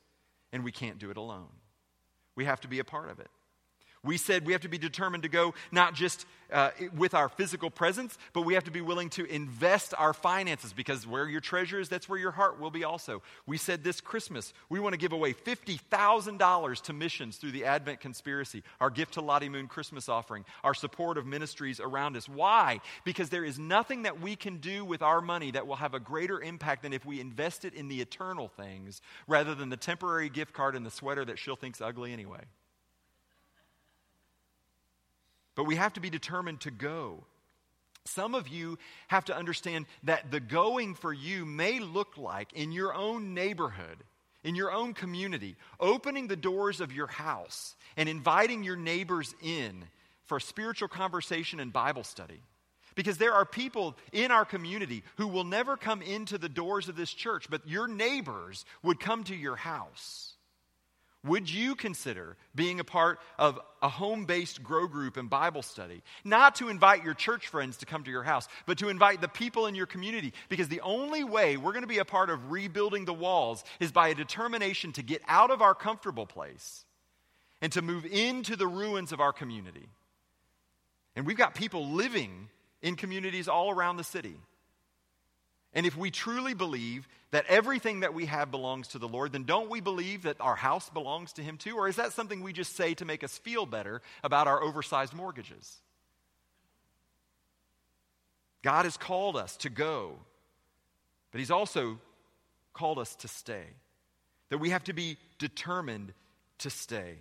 And 0.53 0.63
we 0.63 0.71
can't 0.71 0.99
do 0.99 1.11
it 1.11 1.17
alone. 1.17 1.49
We 2.37 2.45
have 2.45 2.61
to 2.61 2.69
be 2.69 2.79
a 2.79 2.85
part 2.85 3.09
of 3.09 3.19
it. 3.19 3.27
We 4.07 4.17
said 4.17 4.45
we 4.45 4.53
have 4.53 4.61
to 4.61 4.69
be 4.69 4.77
determined 4.77 5.23
to 5.23 5.29
go 5.29 5.53
not 5.71 5.93
just 5.93 6.25
uh, 6.51 6.71
with 6.95 7.13
our 7.13 7.27
physical 7.27 7.69
presence, 7.69 8.17
but 8.33 8.43
we 8.43 8.53
have 8.53 8.63
to 8.63 8.71
be 8.71 8.81
willing 8.81 9.09
to 9.09 9.25
invest 9.25 9.93
our 9.97 10.13
finances 10.13 10.71
because 10.71 11.05
where 11.05 11.27
your 11.27 11.41
treasure 11.41 11.79
is, 11.79 11.89
that's 11.89 12.07
where 12.07 12.17
your 12.17 12.31
heart 12.31 12.59
will 12.59 12.71
be 12.71 12.85
also. 12.85 13.21
We 13.45 13.57
said 13.57 13.83
this 13.83 13.99
Christmas, 13.99 14.53
we 14.69 14.79
want 14.79 14.93
to 14.93 14.97
give 14.97 15.11
away 15.11 15.33
$50,000 15.33 16.81
to 16.83 16.93
missions 16.93 17.37
through 17.37 17.51
the 17.51 17.65
Advent 17.65 17.99
Conspiracy, 17.99 18.63
our 18.79 18.89
gift 18.89 19.15
to 19.15 19.21
Lottie 19.21 19.49
Moon 19.49 19.67
Christmas 19.67 20.07
offering, 20.07 20.45
our 20.63 20.73
support 20.73 21.17
of 21.17 21.25
ministries 21.25 21.79
around 21.79 22.15
us. 22.15 22.29
Why? 22.29 22.79
Because 23.03 23.29
there 23.29 23.43
is 23.43 23.59
nothing 23.59 24.03
that 24.03 24.21
we 24.21 24.37
can 24.37 24.57
do 24.57 24.85
with 24.85 25.01
our 25.01 25.21
money 25.21 25.51
that 25.51 25.67
will 25.67 25.75
have 25.75 25.93
a 25.93 25.99
greater 25.99 26.41
impact 26.41 26.83
than 26.83 26.93
if 26.93 27.05
we 27.05 27.19
invest 27.19 27.65
it 27.65 27.73
in 27.73 27.89
the 27.89 27.99
eternal 27.99 28.47
things 28.47 29.01
rather 29.27 29.53
than 29.53 29.69
the 29.69 29.77
temporary 29.77 30.29
gift 30.29 30.53
card 30.53 30.75
and 30.75 30.85
the 30.85 30.91
sweater 30.91 31.25
that 31.25 31.37
she'll 31.37 31.55
think's 31.57 31.81
ugly 31.81 32.13
anyway. 32.13 32.45
But 35.57 35.65
we 35.65 35.75
have 35.75 35.93
to 35.93 35.99
be 35.99 36.11
determined 36.11 36.61
to 36.61 36.71
go. 36.71 37.25
Some 38.05 38.35
of 38.35 38.47
you 38.47 38.77
have 39.07 39.25
to 39.25 39.35
understand 39.35 39.87
that 40.03 40.29
the 40.31 40.39
going 40.39 40.93
for 40.93 41.11
you 41.11 41.45
may 41.45 41.79
look 41.79 42.15
like 42.15 42.53
in 42.53 42.71
your 42.71 42.93
own 42.93 43.33
neighborhood, 43.33 43.97
in 44.43 44.55
your 44.55 44.71
own 44.71 44.93
community, 44.93 45.55
opening 45.79 46.27
the 46.27 46.35
doors 46.35 46.79
of 46.79 46.93
your 46.93 47.07
house 47.07 47.75
and 47.97 48.07
inviting 48.07 48.63
your 48.63 48.75
neighbors 48.75 49.33
in 49.41 49.83
for 50.25 50.37
a 50.37 50.41
spiritual 50.41 50.89
conversation 50.89 51.59
and 51.59 51.73
Bible 51.73 52.03
study. 52.03 52.39
Because 52.93 53.17
there 53.17 53.33
are 53.33 53.45
people 53.45 53.97
in 54.11 54.29
our 54.29 54.45
community 54.45 55.03
who 55.17 55.27
will 55.27 55.43
never 55.43 55.75
come 55.75 56.03
into 56.03 56.37
the 56.37 56.49
doors 56.49 56.87
of 56.87 56.95
this 56.95 57.11
church, 57.11 57.49
but 57.49 57.67
your 57.67 57.87
neighbors 57.87 58.63
would 58.83 58.99
come 58.99 59.23
to 59.23 59.35
your 59.35 59.55
house. 59.55 60.36
Would 61.25 61.49
you 61.49 61.75
consider 61.75 62.37
being 62.55 62.79
a 62.79 62.83
part 62.83 63.19
of 63.37 63.59
a 63.81 63.89
home 63.89 64.25
based 64.25 64.63
grow 64.63 64.87
group 64.87 65.17
and 65.17 65.29
Bible 65.29 65.61
study? 65.61 66.03
Not 66.23 66.55
to 66.55 66.69
invite 66.69 67.03
your 67.03 67.15
church 67.15 67.47
friends 67.47 67.77
to 67.77 67.85
come 67.85 68.03
to 68.03 68.11
your 68.11 68.23
house, 68.23 68.47
but 68.65 68.77
to 68.79 68.89
invite 68.89 69.19
the 69.19 69.27
people 69.27 69.65
in 69.65 69.75
your 69.75 69.87
community. 69.87 70.33
Because 70.47 70.69
the 70.69 70.81
only 70.81 71.23
way 71.23 71.57
we're 71.57 71.73
going 71.73 71.81
to 71.81 71.87
be 71.87 71.97
a 71.97 72.05
part 72.05 72.29
of 72.29 72.51
rebuilding 72.51 73.05
the 73.05 73.13
walls 73.13 73.63
is 73.79 73.91
by 73.91 74.09
a 74.09 74.15
determination 74.15 74.93
to 74.93 75.01
get 75.01 75.21
out 75.27 75.51
of 75.51 75.61
our 75.61 75.75
comfortable 75.75 76.25
place 76.25 76.85
and 77.61 77.71
to 77.73 77.81
move 77.81 78.05
into 78.05 78.55
the 78.55 78.67
ruins 78.67 79.11
of 79.11 79.19
our 79.19 79.33
community. 79.33 79.89
And 81.15 81.25
we've 81.25 81.37
got 81.37 81.55
people 81.55 81.89
living 81.89 82.49
in 82.81 82.95
communities 82.95 83.47
all 83.47 83.71
around 83.71 83.97
the 83.97 84.03
city. 84.03 84.35
And 85.77 85.85
if 85.85 85.95
we 85.95 86.09
truly 86.09 86.55
believe 86.55 87.07
that 87.29 87.45
everything 87.45 87.99
that 87.99 88.15
we 88.15 88.25
have 88.25 88.49
belongs 88.49 88.87
to 88.89 88.97
the 88.97 89.07
Lord, 89.07 89.31
then 89.31 89.43
don't 89.43 89.69
we 89.69 89.79
believe 89.79 90.23
that 90.23 90.41
our 90.41 90.55
house 90.55 90.89
belongs 90.89 91.33
to 91.33 91.43
Him 91.43 91.57
too? 91.57 91.77
Or 91.77 91.87
is 91.87 91.97
that 91.97 92.13
something 92.13 92.41
we 92.41 92.51
just 92.51 92.75
say 92.75 92.95
to 92.95 93.05
make 93.05 93.23
us 93.23 93.37
feel 93.37 93.67
better 93.67 94.01
about 94.23 94.47
our 94.47 94.59
oversized 94.59 95.13
mortgages? 95.13 95.77
God 98.63 98.85
has 98.85 98.97
called 98.97 99.37
us 99.37 99.55
to 99.57 99.69
go, 99.69 100.15
but 101.31 101.37
He's 101.37 101.51
also 101.51 101.99
called 102.73 102.97
us 102.97 103.13
to 103.17 103.27
stay. 103.27 103.65
That 104.49 104.57
we 104.57 104.71
have 104.71 104.85
to 104.85 104.93
be 104.93 105.17
determined 105.37 106.11
to 106.57 106.71
stay. 106.71 107.17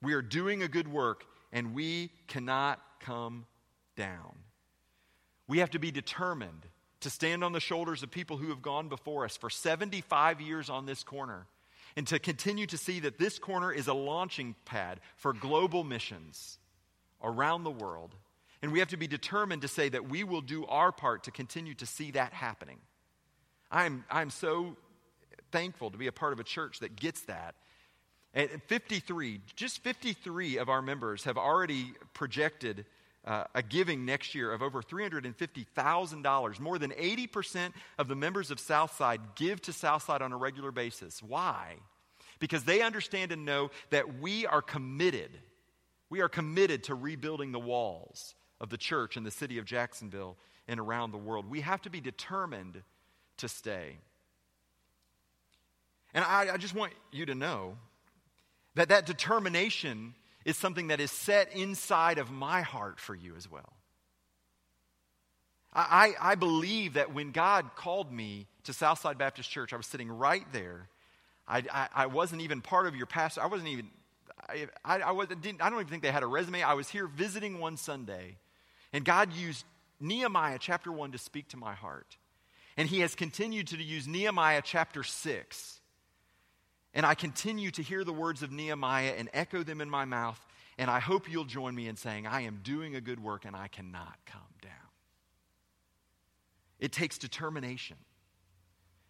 We 0.00 0.12
are 0.12 0.22
doing 0.22 0.62
a 0.62 0.68
good 0.68 0.86
work 0.86 1.24
and 1.52 1.74
we 1.74 2.12
cannot 2.28 2.80
come 3.00 3.44
down. 3.96 4.36
We 5.48 5.58
have 5.58 5.70
to 5.70 5.80
be 5.80 5.90
determined 5.90 6.64
to 7.02 7.10
stand 7.10 7.44
on 7.44 7.52
the 7.52 7.60
shoulders 7.60 8.02
of 8.02 8.10
people 8.10 8.36
who 8.36 8.48
have 8.48 8.62
gone 8.62 8.88
before 8.88 9.24
us 9.24 9.36
for 9.36 9.50
75 9.50 10.40
years 10.40 10.68
on 10.70 10.86
this 10.86 11.02
corner, 11.04 11.46
and 11.96 12.06
to 12.08 12.18
continue 12.18 12.66
to 12.66 12.78
see 12.78 13.00
that 13.00 13.18
this 13.18 13.38
corner 13.38 13.72
is 13.72 13.86
a 13.86 13.94
launching 13.94 14.54
pad 14.64 15.00
for 15.16 15.32
global 15.32 15.84
missions 15.84 16.58
around 17.22 17.64
the 17.64 17.70
world. 17.70 18.14
And 18.62 18.72
we 18.72 18.78
have 18.78 18.88
to 18.88 18.96
be 18.96 19.06
determined 19.06 19.62
to 19.62 19.68
say 19.68 19.88
that 19.88 20.08
we 20.08 20.24
will 20.24 20.40
do 20.40 20.64
our 20.66 20.92
part 20.92 21.24
to 21.24 21.30
continue 21.30 21.74
to 21.74 21.86
see 21.86 22.12
that 22.12 22.32
happening. 22.32 22.78
I'm, 23.70 24.04
I'm 24.10 24.30
so 24.30 24.76
thankful 25.50 25.90
to 25.90 25.98
be 25.98 26.06
a 26.06 26.12
part 26.12 26.32
of 26.32 26.40
a 26.40 26.44
church 26.44 26.80
that 26.80 26.96
gets 26.96 27.22
that. 27.22 27.54
And 28.34 28.50
53, 28.66 29.40
just 29.56 29.82
53 29.82 30.56
of 30.56 30.68
our 30.68 30.80
members 30.80 31.24
have 31.24 31.36
already 31.36 31.92
projected 32.14 32.86
uh, 33.24 33.44
a 33.54 33.62
giving 33.62 34.04
next 34.04 34.34
year 34.34 34.52
of 34.52 34.62
over 34.62 34.82
$350,000. 34.82 36.60
More 36.60 36.78
than 36.78 36.90
80% 36.90 37.72
of 37.98 38.08
the 38.08 38.16
members 38.16 38.50
of 38.50 38.58
Southside 38.58 39.20
give 39.36 39.60
to 39.62 39.72
Southside 39.72 40.22
on 40.22 40.32
a 40.32 40.36
regular 40.36 40.72
basis. 40.72 41.22
Why? 41.22 41.76
Because 42.40 42.64
they 42.64 42.82
understand 42.82 43.30
and 43.30 43.44
know 43.44 43.70
that 43.90 44.20
we 44.20 44.46
are 44.46 44.62
committed. 44.62 45.30
We 46.10 46.20
are 46.20 46.28
committed 46.28 46.84
to 46.84 46.94
rebuilding 46.94 47.52
the 47.52 47.60
walls 47.60 48.34
of 48.60 48.70
the 48.70 48.76
church 48.76 49.16
in 49.16 49.24
the 49.24 49.30
city 49.30 49.58
of 49.58 49.64
Jacksonville 49.64 50.36
and 50.66 50.80
around 50.80 51.12
the 51.12 51.18
world. 51.18 51.48
We 51.48 51.60
have 51.60 51.82
to 51.82 51.90
be 51.90 52.00
determined 52.00 52.82
to 53.38 53.48
stay. 53.48 53.98
And 56.14 56.24
I, 56.24 56.54
I 56.54 56.56
just 56.56 56.74
want 56.74 56.92
you 57.10 57.26
to 57.26 57.34
know 57.34 57.76
that 58.74 58.88
that 58.88 59.06
determination 59.06 60.14
is 60.44 60.56
something 60.56 60.88
that 60.88 61.00
is 61.00 61.10
set 61.10 61.52
inside 61.54 62.18
of 62.18 62.30
my 62.30 62.62
heart 62.62 62.98
for 62.98 63.14
you 63.14 63.34
as 63.36 63.50
well. 63.50 63.72
I, 65.74 66.14
I, 66.20 66.34
believe 66.34 66.94
that 66.94 67.14
when 67.14 67.32
God 67.32 67.70
called 67.76 68.12
me 68.12 68.46
to 68.64 68.74
Southside 68.74 69.16
Baptist 69.16 69.50
Church, 69.50 69.72
I 69.72 69.76
was 69.76 69.86
sitting 69.86 70.10
right 70.10 70.44
there. 70.52 70.88
I, 71.48 71.62
I, 71.72 71.88
I 71.94 72.06
wasn't 72.06 72.42
even 72.42 72.60
part 72.60 72.86
of 72.86 72.94
your 72.94 73.06
pastor. 73.06 73.40
I 73.40 73.46
wasn't 73.46 73.70
even, 73.70 73.88
I, 74.46 74.66
I, 74.84 74.98
I, 74.98 75.10
was, 75.12 75.28
didn't, 75.28 75.62
I 75.62 75.70
don't 75.70 75.78
even 75.78 75.88
think 75.88 76.02
they 76.02 76.10
had 76.10 76.22
a 76.22 76.26
resume. 76.26 76.62
I 76.62 76.74
was 76.74 76.90
here 76.90 77.06
visiting 77.06 77.58
one 77.58 77.78
Sunday, 77.78 78.36
and 78.92 79.02
God 79.02 79.32
used 79.32 79.64
Nehemiah 79.98 80.58
chapter 80.60 80.92
1 80.92 81.12
to 81.12 81.18
speak 81.18 81.48
to 81.48 81.56
my 81.56 81.72
heart. 81.72 82.18
And 82.76 82.86
He 82.86 83.00
has 83.00 83.14
continued 83.14 83.68
to 83.68 83.82
use 83.82 84.06
Nehemiah 84.06 84.60
chapter 84.62 85.02
6 85.02 85.80
and 86.94 87.06
I 87.06 87.14
continue 87.14 87.70
to 87.72 87.82
hear 87.82 88.04
the 88.04 88.12
words 88.12 88.42
of 88.42 88.52
Nehemiah 88.52 89.14
and 89.16 89.30
echo 89.32 89.62
them 89.62 89.80
in 89.80 89.88
my 89.88 90.04
mouth. 90.04 90.40
And 90.78 90.90
I 90.90 91.00
hope 91.00 91.30
you'll 91.30 91.44
join 91.44 91.74
me 91.74 91.88
in 91.88 91.96
saying, 91.96 92.26
I 92.26 92.42
am 92.42 92.60
doing 92.62 92.96
a 92.96 93.00
good 93.00 93.22
work 93.22 93.44
and 93.44 93.56
I 93.56 93.68
cannot 93.68 94.16
come 94.26 94.40
down. 94.60 94.72
It 96.78 96.92
takes 96.92 97.18
determination 97.18 97.96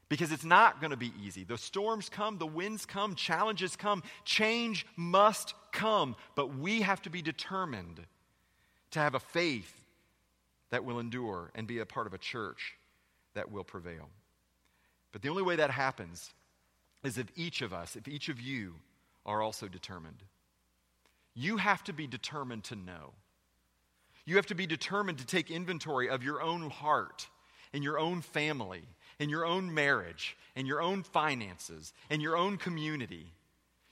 because 0.09 0.31
it's 0.31 0.45
not 0.45 0.81
going 0.81 0.91
to 0.91 0.97
be 0.97 1.13
easy. 1.25 1.43
The 1.43 1.57
storms 1.57 2.09
come, 2.09 2.39
the 2.39 2.47
winds 2.47 2.85
come, 2.85 3.15
challenges 3.15 3.77
come, 3.77 4.03
change 4.25 4.87
must 4.97 5.55
come. 5.73 6.17
But 6.35 6.57
we 6.57 6.83
have 6.83 7.01
to 7.03 7.11
be 7.11 7.23
determined 7.23 8.01
to 8.91 8.99
have 8.99 9.15
a 9.15 9.21
faith 9.21 9.73
that 10.71 10.85
will 10.85 10.99
endure 10.99 11.51
and 11.55 11.67
be 11.67 11.79
a 11.79 11.87
part 11.87 12.07
of 12.07 12.15
a 12.15 12.19
church 12.19 12.75
that 13.35 13.51
will 13.51 13.65
prevail. 13.65 14.11
But 15.13 15.23
the 15.23 15.31
only 15.31 15.43
way 15.43 15.57
that 15.57 15.71
happens 15.71 16.33
is 17.03 17.19
if 17.19 17.27
each 17.37 17.63
of 17.63 17.73
us, 17.73 17.97
if 17.97 18.09
each 18.09 18.29
of 18.29 18.41
you 18.41 18.75
are 19.25 19.43
also 19.43 19.69
determined. 19.69 20.23
You 21.35 21.57
have 21.57 21.83
to 21.85 21.93
be 21.93 22.07
determined 22.07 22.65
to 22.65 22.77
know. 22.77 23.13
You 24.25 24.37
have 24.37 24.47
to 24.47 24.55
be 24.55 24.67
determined 24.67 25.19
to 25.19 25.27
take 25.27 25.51
inventory 25.51 26.09
of 26.09 26.23
your 26.23 26.43
own 26.43 26.71
heart 26.71 27.29
and 27.73 27.83
your 27.83 27.99
own 27.99 28.21
family 28.21 28.83
and 29.19 29.31
your 29.31 29.45
own 29.45 29.73
marriage 29.73 30.37
and 30.55 30.67
your 30.67 30.81
own 30.83 31.03
finances 31.03 31.93
and 32.11 32.23
your 32.23 32.37
own 32.37 32.57
community. 32.57 33.27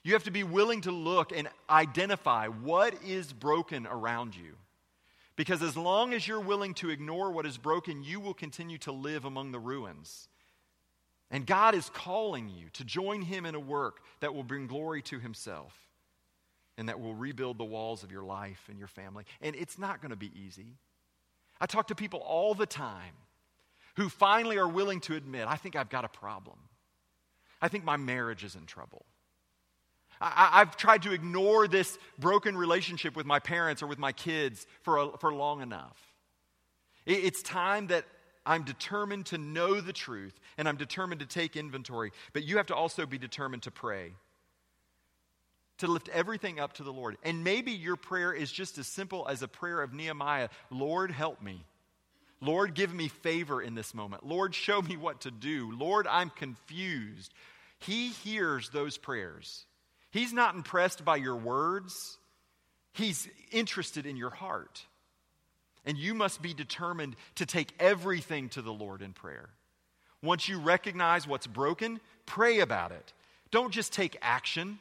You 0.03 0.13
have 0.13 0.23
to 0.23 0.31
be 0.31 0.43
willing 0.43 0.81
to 0.81 0.91
look 0.91 1.31
and 1.31 1.47
identify 1.69 2.47
what 2.47 2.95
is 3.03 3.33
broken 3.33 3.87
around 3.87 4.35
you. 4.35 4.55
Because 5.35 5.61
as 5.61 5.77
long 5.77 6.13
as 6.13 6.27
you're 6.27 6.39
willing 6.39 6.73
to 6.75 6.89
ignore 6.89 7.31
what 7.31 7.45
is 7.45 7.57
broken, 7.57 8.03
you 8.03 8.19
will 8.19 8.33
continue 8.33 8.77
to 8.79 8.91
live 8.91 9.25
among 9.25 9.51
the 9.51 9.59
ruins. 9.59 10.27
And 11.31 11.47
God 11.47 11.73
is 11.73 11.89
calling 11.89 12.49
you 12.49 12.67
to 12.73 12.83
join 12.83 13.21
Him 13.21 13.45
in 13.45 13.55
a 13.55 13.59
work 13.59 14.01
that 14.19 14.35
will 14.35 14.43
bring 14.43 14.67
glory 14.67 15.01
to 15.03 15.17
Himself 15.17 15.73
and 16.77 16.89
that 16.89 16.99
will 16.99 17.15
rebuild 17.15 17.57
the 17.57 17.63
walls 17.63 18.03
of 18.03 18.11
your 18.11 18.23
life 18.23 18.65
and 18.69 18.77
your 18.77 18.89
family. 18.89 19.23
And 19.41 19.55
it's 19.55 19.79
not 19.79 20.01
going 20.01 20.09
to 20.09 20.17
be 20.17 20.31
easy. 20.37 20.75
I 21.59 21.65
talk 21.65 21.87
to 21.87 21.95
people 21.95 22.19
all 22.19 22.53
the 22.53 22.65
time 22.65 23.13
who 23.95 24.09
finally 24.09 24.57
are 24.57 24.67
willing 24.67 24.99
to 25.01 25.15
admit, 25.15 25.47
I 25.47 25.55
think 25.55 25.75
I've 25.75 25.89
got 25.89 26.05
a 26.05 26.09
problem. 26.09 26.57
I 27.61 27.67
think 27.67 27.83
my 27.83 27.97
marriage 27.97 28.43
is 28.43 28.55
in 28.55 28.65
trouble. 28.65 29.05
I, 30.19 30.59
have 30.59 30.77
tried 30.77 31.03
to 31.03 31.13
ignore 31.13 31.67
this 31.67 31.97
broken 32.19 32.55
relationship 32.55 33.15
with 33.15 33.25
my 33.25 33.39
parents 33.39 33.81
or 33.81 33.87
with 33.87 33.97
my 33.97 34.11
kids 34.11 34.67
for, 34.81 34.97
a, 34.97 35.17
for 35.17 35.33
long 35.33 35.61
enough. 35.61 35.97
It, 37.05 37.23
it's 37.25 37.41
time 37.41 37.87
that 37.87 38.05
I'm 38.45 38.63
determined 38.63 39.27
to 39.27 39.37
know 39.37 39.81
the 39.81 39.93
truth 39.93 40.39
and 40.57 40.67
I'm 40.67 40.77
determined 40.77 41.21
to 41.21 41.27
take 41.27 41.55
inventory, 41.55 42.11
but 42.33 42.43
you 42.43 42.57
have 42.57 42.67
to 42.67 42.75
also 42.75 43.05
be 43.05 43.17
determined 43.17 43.63
to 43.63 43.71
pray. 43.71 44.13
To 45.79 45.87
lift 45.87 46.09
everything 46.09 46.59
up 46.59 46.73
to 46.73 46.83
the 46.83 46.93
Lord. 46.93 47.17
And 47.23 47.43
maybe 47.43 47.71
your 47.71 47.95
prayer 47.95 48.33
is 48.33 48.51
just 48.51 48.77
as 48.77 48.87
simple 48.87 49.27
as 49.27 49.41
a 49.41 49.47
prayer 49.47 49.81
of 49.81 49.93
Nehemiah 49.93 50.49
Lord, 50.69 51.11
help 51.11 51.41
me. 51.41 51.65
Lord, 52.39 52.73
give 52.73 52.93
me 52.93 53.07
favor 53.07 53.61
in 53.61 53.75
this 53.75 53.93
moment. 53.93 54.25
Lord, 54.25 54.55
show 54.55 54.81
me 54.81 54.97
what 54.97 55.21
to 55.21 55.31
do. 55.31 55.71
Lord, 55.77 56.07
I'm 56.07 56.31
confused. 56.31 57.33
He 57.79 58.09
hears 58.09 58.69
those 58.69 58.97
prayers. 58.97 59.65
He's 60.11 60.33
not 60.33 60.55
impressed 60.55 61.05
by 61.05 61.17
your 61.17 61.35
words, 61.35 62.17
He's 62.93 63.29
interested 63.51 64.05
in 64.05 64.17
your 64.17 64.31
heart. 64.31 64.85
And 65.85 65.97
you 65.97 66.13
must 66.13 66.41
be 66.41 66.53
determined 66.53 67.15
to 67.35 67.45
take 67.45 67.73
everything 67.79 68.49
to 68.49 68.61
the 68.61 68.73
Lord 68.73 69.01
in 69.01 69.13
prayer. 69.13 69.49
Once 70.21 70.47
you 70.47 70.59
recognize 70.59 71.27
what's 71.27 71.47
broken, 71.47 71.99
pray 72.25 72.59
about 72.59 72.91
it. 72.91 73.13
Don't 73.49 73.73
just 73.73 73.91
take 73.91 74.17
action, 74.21 74.79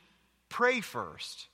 pray 0.49 0.81
first. 0.81 1.49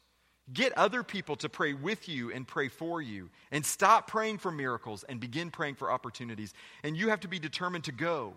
Get 0.53 0.77
other 0.79 1.03
people 1.03 1.35
to 1.37 1.49
pray 1.49 1.73
with 1.73 2.09
you 2.09 2.33
and 2.33 2.47
pray 2.47 2.69
for 2.69 3.03
you. 3.03 3.31
And 3.51 3.67
stop 3.67 4.07
praying 4.07 4.39
for 4.39 4.53
miracles 4.53 5.05
and 5.09 5.19
begin 5.19 5.51
praying 5.51 5.75
for 5.75 5.91
opportunities. 5.91 6.55
And 6.85 6.97
you 6.97 7.09
have 7.09 7.21
to 7.21 7.29
be 7.29 7.41
determined 7.41 7.85
to 7.85 7.93
go. 7.93 8.35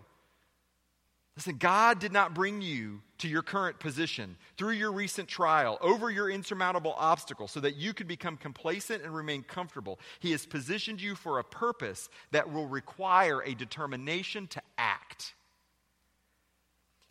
Listen, 1.36 1.56
God 1.56 2.00
did 2.00 2.12
not 2.12 2.34
bring 2.34 2.60
you 2.60 3.00
to 3.18 3.28
your 3.28 3.42
current 3.42 3.78
position 3.78 4.36
through 4.56 4.72
your 4.72 4.92
recent 4.92 5.28
trial, 5.28 5.78
over 5.80 6.10
your 6.10 6.28
insurmountable 6.28 6.94
obstacle, 6.98 7.48
so 7.48 7.60
that 7.60 7.76
you 7.76 7.94
could 7.94 8.08
become 8.08 8.36
complacent 8.36 9.02
and 9.02 9.14
remain 9.14 9.42
comfortable. 9.42 9.98
He 10.18 10.32
has 10.32 10.44
positioned 10.44 11.00
you 11.00 11.14
for 11.14 11.38
a 11.38 11.44
purpose 11.44 12.08
that 12.32 12.52
will 12.52 12.66
require 12.66 13.42
a 13.42 13.54
determination 13.54 14.48
to 14.48 14.62
act. 14.76 15.34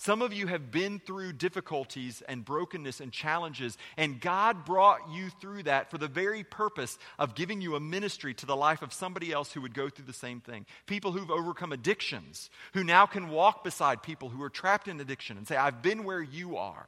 Some 0.02 0.22
of 0.22 0.32
you 0.32 0.48
have 0.48 0.72
been 0.72 1.00
through 1.00 1.34
difficulties 1.34 2.24
and 2.30 2.46
brokenness 2.46 3.02
and 3.02 3.12
challenges, 3.12 3.78
and 3.98 4.22
God 4.22 4.64
brought 4.64 5.12
you 5.12 5.30
through 5.30 5.64
that 5.64 5.92
for 5.92 5.98
the 5.98 6.08
very 6.08 6.46
purpose 6.46 6.98
of 7.20 7.36
giving 7.36 7.60
you 7.60 7.76
a 7.76 7.82
ministry 7.82 8.34
to 8.36 8.46
the 8.46 8.56
life 8.56 8.82
of 8.82 8.94
somebody 8.94 9.34
else 9.34 9.52
who 9.52 9.60
would 9.60 9.74
go 9.74 9.90
through 9.90 10.06
the 10.06 10.14
same 10.14 10.40
thing. 10.40 10.66
People 10.86 11.12
who've 11.12 11.30
overcome 11.30 11.74
addictions, 11.74 12.50
who 12.74 12.86
now 12.86 13.06
can 13.06 13.28
walk 13.28 13.66
beside 13.66 14.02
people 14.02 14.30
who 14.30 14.42
are 14.42 14.50
trapped 14.50 14.88
in 14.88 15.02
addiction 15.02 15.36
and 15.36 15.46
say, 15.46 15.58
I've 15.58 15.82
been 15.82 16.06
where 16.06 16.22
you 16.22 16.56
are. 16.56 16.88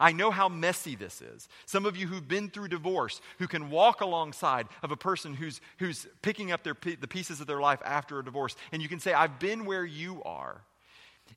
I 0.00 0.12
know 0.12 0.30
how 0.30 0.48
messy 0.48 0.96
this 0.96 1.20
is. 1.20 1.50
Some 1.66 1.84
of 1.84 1.94
you 1.94 2.06
who've 2.06 2.26
been 2.26 2.48
through 2.48 2.68
divorce, 2.68 3.20
who 3.38 3.48
can 3.48 3.68
walk 3.68 4.00
alongside 4.00 4.66
of 4.82 4.92
a 4.92 4.96
person 4.96 5.34
who's, 5.34 5.60
who's 5.78 6.06
picking 6.22 6.52
up 6.52 6.64
their, 6.64 6.76
the 6.98 7.06
pieces 7.06 7.42
of 7.42 7.46
their 7.46 7.60
life 7.60 7.82
after 7.84 8.18
a 8.18 8.24
divorce, 8.24 8.56
and 8.72 8.80
you 8.80 8.88
can 8.88 8.98
say, 9.00 9.12
I've 9.12 9.38
been 9.38 9.66
where 9.66 9.84
you 9.84 10.22
are. 10.22 10.62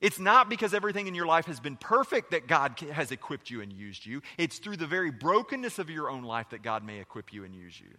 It's 0.00 0.18
not 0.18 0.48
because 0.48 0.72
everything 0.72 1.06
in 1.06 1.14
your 1.14 1.26
life 1.26 1.46
has 1.46 1.60
been 1.60 1.76
perfect 1.76 2.30
that 2.30 2.46
God 2.46 2.78
has 2.92 3.12
equipped 3.12 3.50
you 3.50 3.60
and 3.60 3.72
used 3.72 4.06
you. 4.06 4.22
It's 4.38 4.58
through 4.58 4.78
the 4.78 4.86
very 4.86 5.10
brokenness 5.10 5.78
of 5.78 5.90
your 5.90 6.08
own 6.08 6.22
life 6.22 6.50
that 6.50 6.62
God 6.62 6.84
may 6.84 7.00
equip 7.00 7.32
you 7.32 7.44
and 7.44 7.54
use 7.54 7.78
you. 7.78 7.90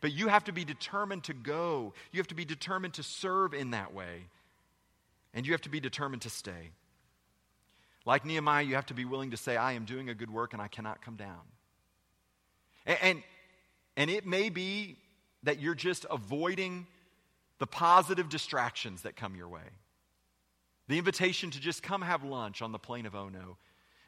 But 0.00 0.12
you 0.12 0.28
have 0.28 0.44
to 0.44 0.52
be 0.52 0.64
determined 0.64 1.24
to 1.24 1.34
go. 1.34 1.92
You 2.12 2.18
have 2.18 2.28
to 2.28 2.34
be 2.34 2.46
determined 2.46 2.94
to 2.94 3.02
serve 3.02 3.52
in 3.52 3.72
that 3.72 3.92
way. 3.92 4.24
And 5.34 5.46
you 5.46 5.52
have 5.52 5.60
to 5.62 5.68
be 5.68 5.80
determined 5.80 6.22
to 6.22 6.30
stay. 6.30 6.70
Like 8.06 8.24
Nehemiah, 8.24 8.64
you 8.64 8.76
have 8.76 8.86
to 8.86 8.94
be 8.94 9.04
willing 9.04 9.32
to 9.32 9.36
say, 9.36 9.56
I 9.56 9.72
am 9.72 9.84
doing 9.84 10.08
a 10.08 10.14
good 10.14 10.30
work 10.30 10.54
and 10.54 10.62
I 10.62 10.68
cannot 10.68 11.02
come 11.02 11.16
down. 11.16 11.40
And, 12.86 12.98
and, 13.02 13.22
and 13.96 14.10
it 14.10 14.26
may 14.26 14.48
be 14.48 14.96
that 15.42 15.60
you're 15.60 15.74
just 15.74 16.06
avoiding 16.10 16.86
the 17.58 17.66
positive 17.66 18.30
distractions 18.30 19.02
that 19.02 19.16
come 19.16 19.36
your 19.36 19.48
way. 19.48 19.60
The 20.90 20.98
invitation 20.98 21.52
to 21.52 21.60
just 21.60 21.84
come 21.84 22.02
have 22.02 22.24
lunch 22.24 22.62
on 22.62 22.72
the 22.72 22.78
plain 22.80 23.06
of 23.06 23.14
Ono 23.14 23.58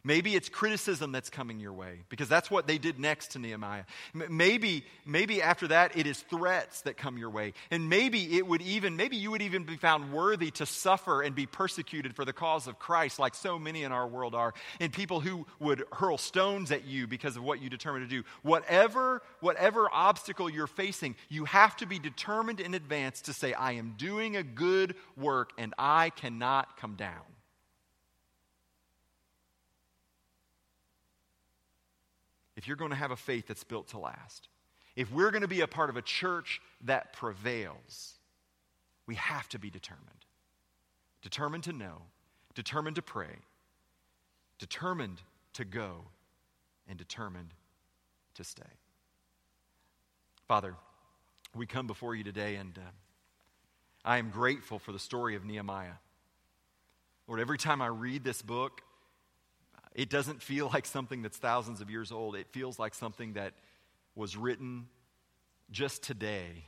Maybe 0.05 0.35
it's 0.35 0.49
criticism 0.49 1.13
that's 1.13 1.31
coming 1.31 1.61
your 1.61 1.73
way 1.73 2.01
because 2.09 2.29
that's 2.29 2.51
what 2.51 2.67
they 2.67 2.77
did 2.77 2.99
next 2.99 3.33
to 3.33 3.39
Nehemiah. 3.39 3.85
Maybe, 4.13 4.85
maybe 5.07 5.41
after 5.41 5.69
that 5.69 5.97
it 5.97 6.09
is 6.09 6.19
threats 6.23 6.81
that 6.83 6.97
come 6.97 7.19
your 7.19 7.31
way. 7.31 7.53
And 7.71 7.89
maybe 7.89 8.37
it 8.37 8.45
would 8.45 8.63
even, 8.63 8.97
maybe 8.97 9.17
you 9.17 9.31
would 9.31 9.43
even 9.43 9.63
be 9.63 9.77
found 9.77 10.13
worthy 10.13 10.51
to 10.53 10.67
suffer 10.67 11.23
and 11.23 11.37
be 11.37 11.47
persecuted 11.47 12.17
for 12.17 12.25
the 12.25 12.33
cause 12.33 12.67
of 12.67 12.81
Christ, 12.81 13.21
like 13.21 13.37
so 13.37 13.61
many 13.61 13.85
in 13.85 13.93
our 13.93 14.09
world 14.09 14.35
are. 14.35 14.55
And 14.81 14.93
people 14.93 15.21
who 15.21 15.47
would 15.61 15.85
hurl 15.93 16.19
stones 16.19 16.73
at 16.73 16.85
you 16.85 17.07
because 17.07 17.37
of 17.37 17.45
what 17.45 17.63
you 17.63 17.71
determined 17.71 18.09
to 18.11 18.17
do. 18.23 18.27
Whatever, 18.43 19.23
whatever 19.39 19.89
obstacle 19.93 20.51
you're 20.51 20.67
facing, 20.67 21.15
you 21.29 21.45
have 21.45 21.77
to 21.77 21.87
be 21.87 22.01
determined 22.01 22.59
in 22.59 22.75
advance 22.75 23.21
to 23.23 23.33
say, 23.33 23.53
I 23.53 23.73
am 23.73 23.95
doing 23.97 24.35
a 24.35 24.43
good 24.43 24.97
work 25.17 25.53
and 25.59 25.75
I 25.79 26.11
cannot 26.11 26.77
come 26.77 26.97
down. 26.97 27.23
If 32.63 32.69
you're 32.69 32.77
going 32.77 32.91
to 32.93 32.97
have 32.97 33.11
a 33.11 33.17
faith 33.17 33.49
that's 33.49 33.65
built 33.65 33.89
to 33.89 33.99
last, 33.99 34.47
if 34.95 35.13
we're 35.13 35.33
going 35.33 35.43
to 35.43 35.49
be 35.49 35.63
a 35.63 35.67
part 35.67 35.91
of 35.91 35.97
a 35.97 36.03
church 36.03 36.61
that 36.85 37.13
prevails, 37.13 38.15
we 39.05 39.17
have 39.17 39.49
to 39.49 39.59
be 39.59 39.69
determined. 39.69 40.07
Determined 41.23 41.65
to 41.65 41.73
know, 41.73 42.03
determined 42.55 42.95
to 42.95 43.03
pray, 43.03 43.35
determined 44.61 45.21
to 45.55 45.65
go, 45.65 46.05
and 46.89 46.97
determined 46.97 47.53
to 48.35 48.45
stay. 48.45 48.63
Father, 50.47 50.77
we 51.57 51.67
come 51.67 51.89
before 51.89 52.15
you 52.15 52.23
today, 52.23 52.55
and 52.55 52.79
uh, 52.79 52.91
I 54.05 54.19
am 54.19 54.31
grateful 54.31 54.79
for 54.79 54.93
the 54.93 55.01
story 55.01 55.35
of 55.35 55.45
Nehemiah. 55.45 55.99
Lord, 57.27 57.41
every 57.41 57.59
time 57.59 57.83
I 57.83 57.89
read 57.89 58.23
this 58.23 58.41
book, 58.41 58.83
it 59.95 60.09
doesn't 60.11 60.43
feel 60.43 60.71
like 60.73 60.87
something 60.87 61.23
that's 61.23 61.37
thousands 61.37 61.81
of 61.81 61.91
years 61.91 62.13
old. 62.13 62.37
It 62.37 62.47
feels 62.51 62.79
like 62.79 62.95
something 62.95 63.35
that 63.35 63.55
was 64.15 64.37
written 64.37 64.87
just 65.71 66.03
today. 66.03 66.65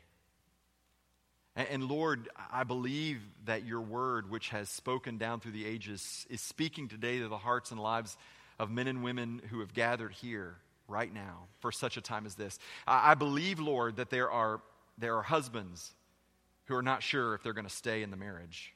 And, 1.57 1.69
and, 1.69 1.85
Lord, 1.85 2.29
I 2.53 2.65
believe 2.65 3.21
that 3.45 3.65
your 3.65 3.81
word, 3.81 4.31
which 4.31 4.51
has 4.51 4.69
spoken 4.69 5.19
down 5.19 5.41
through 5.41 5.53
the 5.53 5.67
ages, 5.67 6.27
is 6.29 6.41
speaking 6.41 6.89
today 6.89 7.19
to 7.21 7.29
the 7.29 7.39
hearts 7.39 7.71
and 7.71 7.81
lives 7.81 8.17
of 8.59 8.71
men 8.71 8.87
and 8.87 9.03
women 9.03 9.41
who 9.51 9.61
have 9.61 9.75
gathered 9.75 10.13
here 10.13 10.57
right 10.89 11.13
now 11.13 11.47
for 11.61 11.73
such 11.73 11.97
a 11.97 12.01
time 12.01 12.27
as 12.27 12.35
this. 12.35 12.59
I, 12.87 13.13
I 13.13 13.15
believe, 13.15 13.59
Lord, 13.59 13.97
that 13.97 14.11
there 14.11 14.31
are, 14.31 14.61
there 14.99 15.17
are 15.17 15.23
husbands 15.23 15.93
who 16.67 16.75
are 16.75 16.83
not 16.83 17.03
sure 17.03 17.35
if 17.35 17.43
they're 17.43 17.53
going 17.53 17.67
to 17.67 17.75
stay 17.75 18.03
in 18.03 18.11
the 18.11 18.17
marriage, 18.17 18.75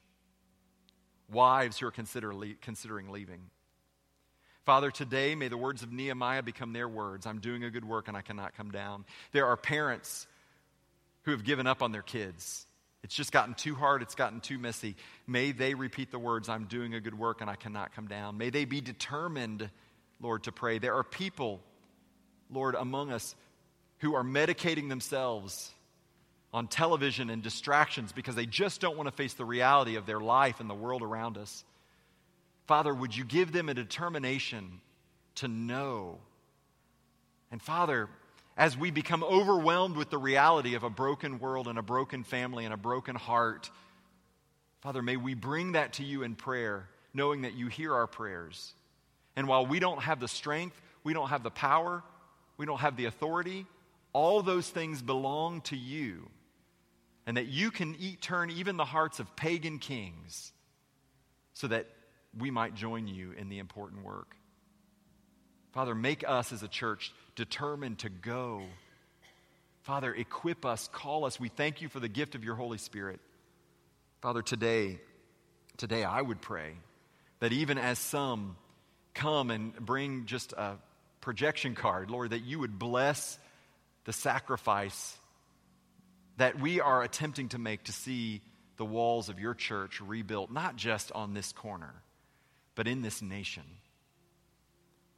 wives 1.30 1.78
who 1.78 1.86
are 1.86 1.90
consider, 1.90 2.32
considering 2.60 3.10
leaving. 3.10 3.40
Father, 4.68 4.90
today 4.90 5.34
may 5.34 5.48
the 5.48 5.56
words 5.56 5.82
of 5.82 5.92
Nehemiah 5.92 6.42
become 6.42 6.74
their 6.74 6.90
words. 6.90 7.24
I'm 7.24 7.38
doing 7.38 7.64
a 7.64 7.70
good 7.70 7.86
work 7.86 8.06
and 8.06 8.14
I 8.14 8.20
cannot 8.20 8.54
come 8.54 8.70
down. 8.70 9.06
There 9.32 9.46
are 9.46 9.56
parents 9.56 10.26
who 11.22 11.30
have 11.30 11.42
given 11.42 11.66
up 11.66 11.82
on 11.82 11.90
their 11.90 12.02
kids. 12.02 12.66
It's 13.02 13.14
just 13.14 13.32
gotten 13.32 13.54
too 13.54 13.74
hard, 13.74 14.02
it's 14.02 14.14
gotten 14.14 14.40
too 14.40 14.58
messy. 14.58 14.94
May 15.26 15.52
they 15.52 15.72
repeat 15.72 16.10
the 16.10 16.18
words, 16.18 16.50
I'm 16.50 16.66
doing 16.66 16.92
a 16.92 17.00
good 17.00 17.18
work 17.18 17.40
and 17.40 17.48
I 17.48 17.54
cannot 17.54 17.96
come 17.96 18.08
down. 18.08 18.36
May 18.36 18.50
they 18.50 18.66
be 18.66 18.82
determined, 18.82 19.70
Lord, 20.20 20.42
to 20.42 20.52
pray. 20.52 20.78
There 20.78 20.96
are 20.96 21.02
people, 21.02 21.62
Lord, 22.50 22.74
among 22.74 23.10
us 23.10 23.34
who 24.00 24.16
are 24.16 24.22
medicating 24.22 24.90
themselves 24.90 25.72
on 26.52 26.68
television 26.68 27.30
and 27.30 27.42
distractions 27.42 28.12
because 28.12 28.34
they 28.34 28.44
just 28.44 28.82
don't 28.82 28.98
want 28.98 29.06
to 29.06 29.16
face 29.16 29.32
the 29.32 29.46
reality 29.46 29.96
of 29.96 30.04
their 30.04 30.20
life 30.20 30.60
and 30.60 30.68
the 30.68 30.74
world 30.74 31.00
around 31.00 31.38
us. 31.38 31.64
Father, 32.68 32.94
would 32.94 33.16
you 33.16 33.24
give 33.24 33.50
them 33.50 33.68
a 33.68 33.74
determination 33.74 34.80
to 35.36 35.48
know? 35.48 36.18
And 37.50 37.60
Father, 37.60 38.08
as 38.58 38.76
we 38.76 38.90
become 38.90 39.24
overwhelmed 39.24 39.96
with 39.96 40.10
the 40.10 40.18
reality 40.18 40.74
of 40.74 40.82
a 40.82 40.90
broken 40.90 41.38
world 41.38 41.66
and 41.66 41.78
a 41.78 41.82
broken 41.82 42.24
family 42.24 42.66
and 42.66 42.74
a 42.74 42.76
broken 42.76 43.16
heart, 43.16 43.70
Father, 44.82 45.00
may 45.00 45.16
we 45.16 45.32
bring 45.32 45.72
that 45.72 45.94
to 45.94 46.04
you 46.04 46.22
in 46.22 46.34
prayer, 46.34 46.88
knowing 47.14 47.42
that 47.42 47.54
you 47.54 47.68
hear 47.68 47.94
our 47.94 48.06
prayers. 48.06 48.74
And 49.34 49.48
while 49.48 49.64
we 49.64 49.80
don't 49.80 50.02
have 50.02 50.20
the 50.20 50.28
strength, 50.28 50.80
we 51.02 51.14
don't 51.14 51.30
have 51.30 51.42
the 51.42 51.50
power, 51.50 52.04
we 52.58 52.66
don't 52.66 52.80
have 52.80 52.96
the 52.96 53.06
authority, 53.06 53.66
all 54.12 54.42
those 54.42 54.68
things 54.68 55.00
belong 55.00 55.62
to 55.62 55.76
you. 55.76 56.28
and 57.28 57.36
that 57.36 57.46
you 57.46 57.70
can 57.70 57.94
eat, 58.00 58.22
turn 58.22 58.50
even 58.50 58.78
the 58.78 58.86
hearts 58.86 59.20
of 59.20 59.36
pagan 59.36 59.78
kings 59.78 60.50
so 61.52 61.66
that 61.66 61.86
we 62.36 62.50
might 62.50 62.74
join 62.74 63.06
you 63.06 63.32
in 63.32 63.48
the 63.48 63.58
important 63.58 64.04
work. 64.04 64.36
Father, 65.72 65.94
make 65.94 66.24
us 66.26 66.52
as 66.52 66.62
a 66.62 66.68
church 66.68 67.12
determined 67.36 68.00
to 68.00 68.08
go. 68.08 68.62
Father, 69.82 70.12
equip 70.12 70.64
us, 70.64 70.88
call 70.92 71.24
us. 71.24 71.38
We 71.38 71.48
thank 71.48 71.82
you 71.82 71.88
for 71.88 72.00
the 72.00 72.08
gift 72.08 72.34
of 72.34 72.44
your 72.44 72.54
Holy 72.54 72.78
Spirit. 72.78 73.20
Father, 74.20 74.42
today, 74.42 74.98
today 75.76 76.04
I 76.04 76.20
would 76.20 76.40
pray 76.40 76.72
that 77.40 77.52
even 77.52 77.78
as 77.78 77.98
some 77.98 78.56
come 79.14 79.50
and 79.50 79.74
bring 79.74 80.26
just 80.26 80.52
a 80.52 80.76
projection 81.20 81.74
card, 81.74 82.10
Lord, 82.10 82.30
that 82.30 82.42
you 82.42 82.58
would 82.58 82.78
bless 82.78 83.38
the 84.04 84.12
sacrifice 84.12 85.16
that 86.38 86.58
we 86.60 86.80
are 86.80 87.02
attempting 87.02 87.48
to 87.50 87.58
make 87.58 87.84
to 87.84 87.92
see 87.92 88.40
the 88.76 88.84
walls 88.84 89.28
of 89.28 89.40
your 89.40 89.54
church 89.54 90.00
rebuilt, 90.00 90.50
not 90.50 90.76
just 90.76 91.12
on 91.12 91.34
this 91.34 91.52
corner, 91.52 91.92
but 92.78 92.86
in 92.86 93.02
this 93.02 93.20
nation. 93.20 93.64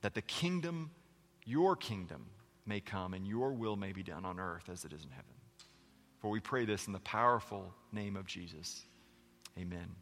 That 0.00 0.14
the 0.14 0.22
kingdom, 0.22 0.92
your 1.44 1.76
kingdom, 1.76 2.24
may 2.64 2.80
come 2.80 3.12
and 3.12 3.26
your 3.26 3.52
will 3.52 3.76
may 3.76 3.92
be 3.92 4.02
done 4.02 4.24
on 4.24 4.40
earth 4.40 4.70
as 4.72 4.86
it 4.86 4.94
is 4.94 5.04
in 5.04 5.10
heaven. 5.10 5.34
For 6.20 6.30
we 6.30 6.40
pray 6.40 6.64
this 6.64 6.86
in 6.86 6.94
the 6.94 7.00
powerful 7.00 7.74
name 7.92 8.16
of 8.16 8.24
Jesus. 8.24 8.86
Amen. 9.58 9.94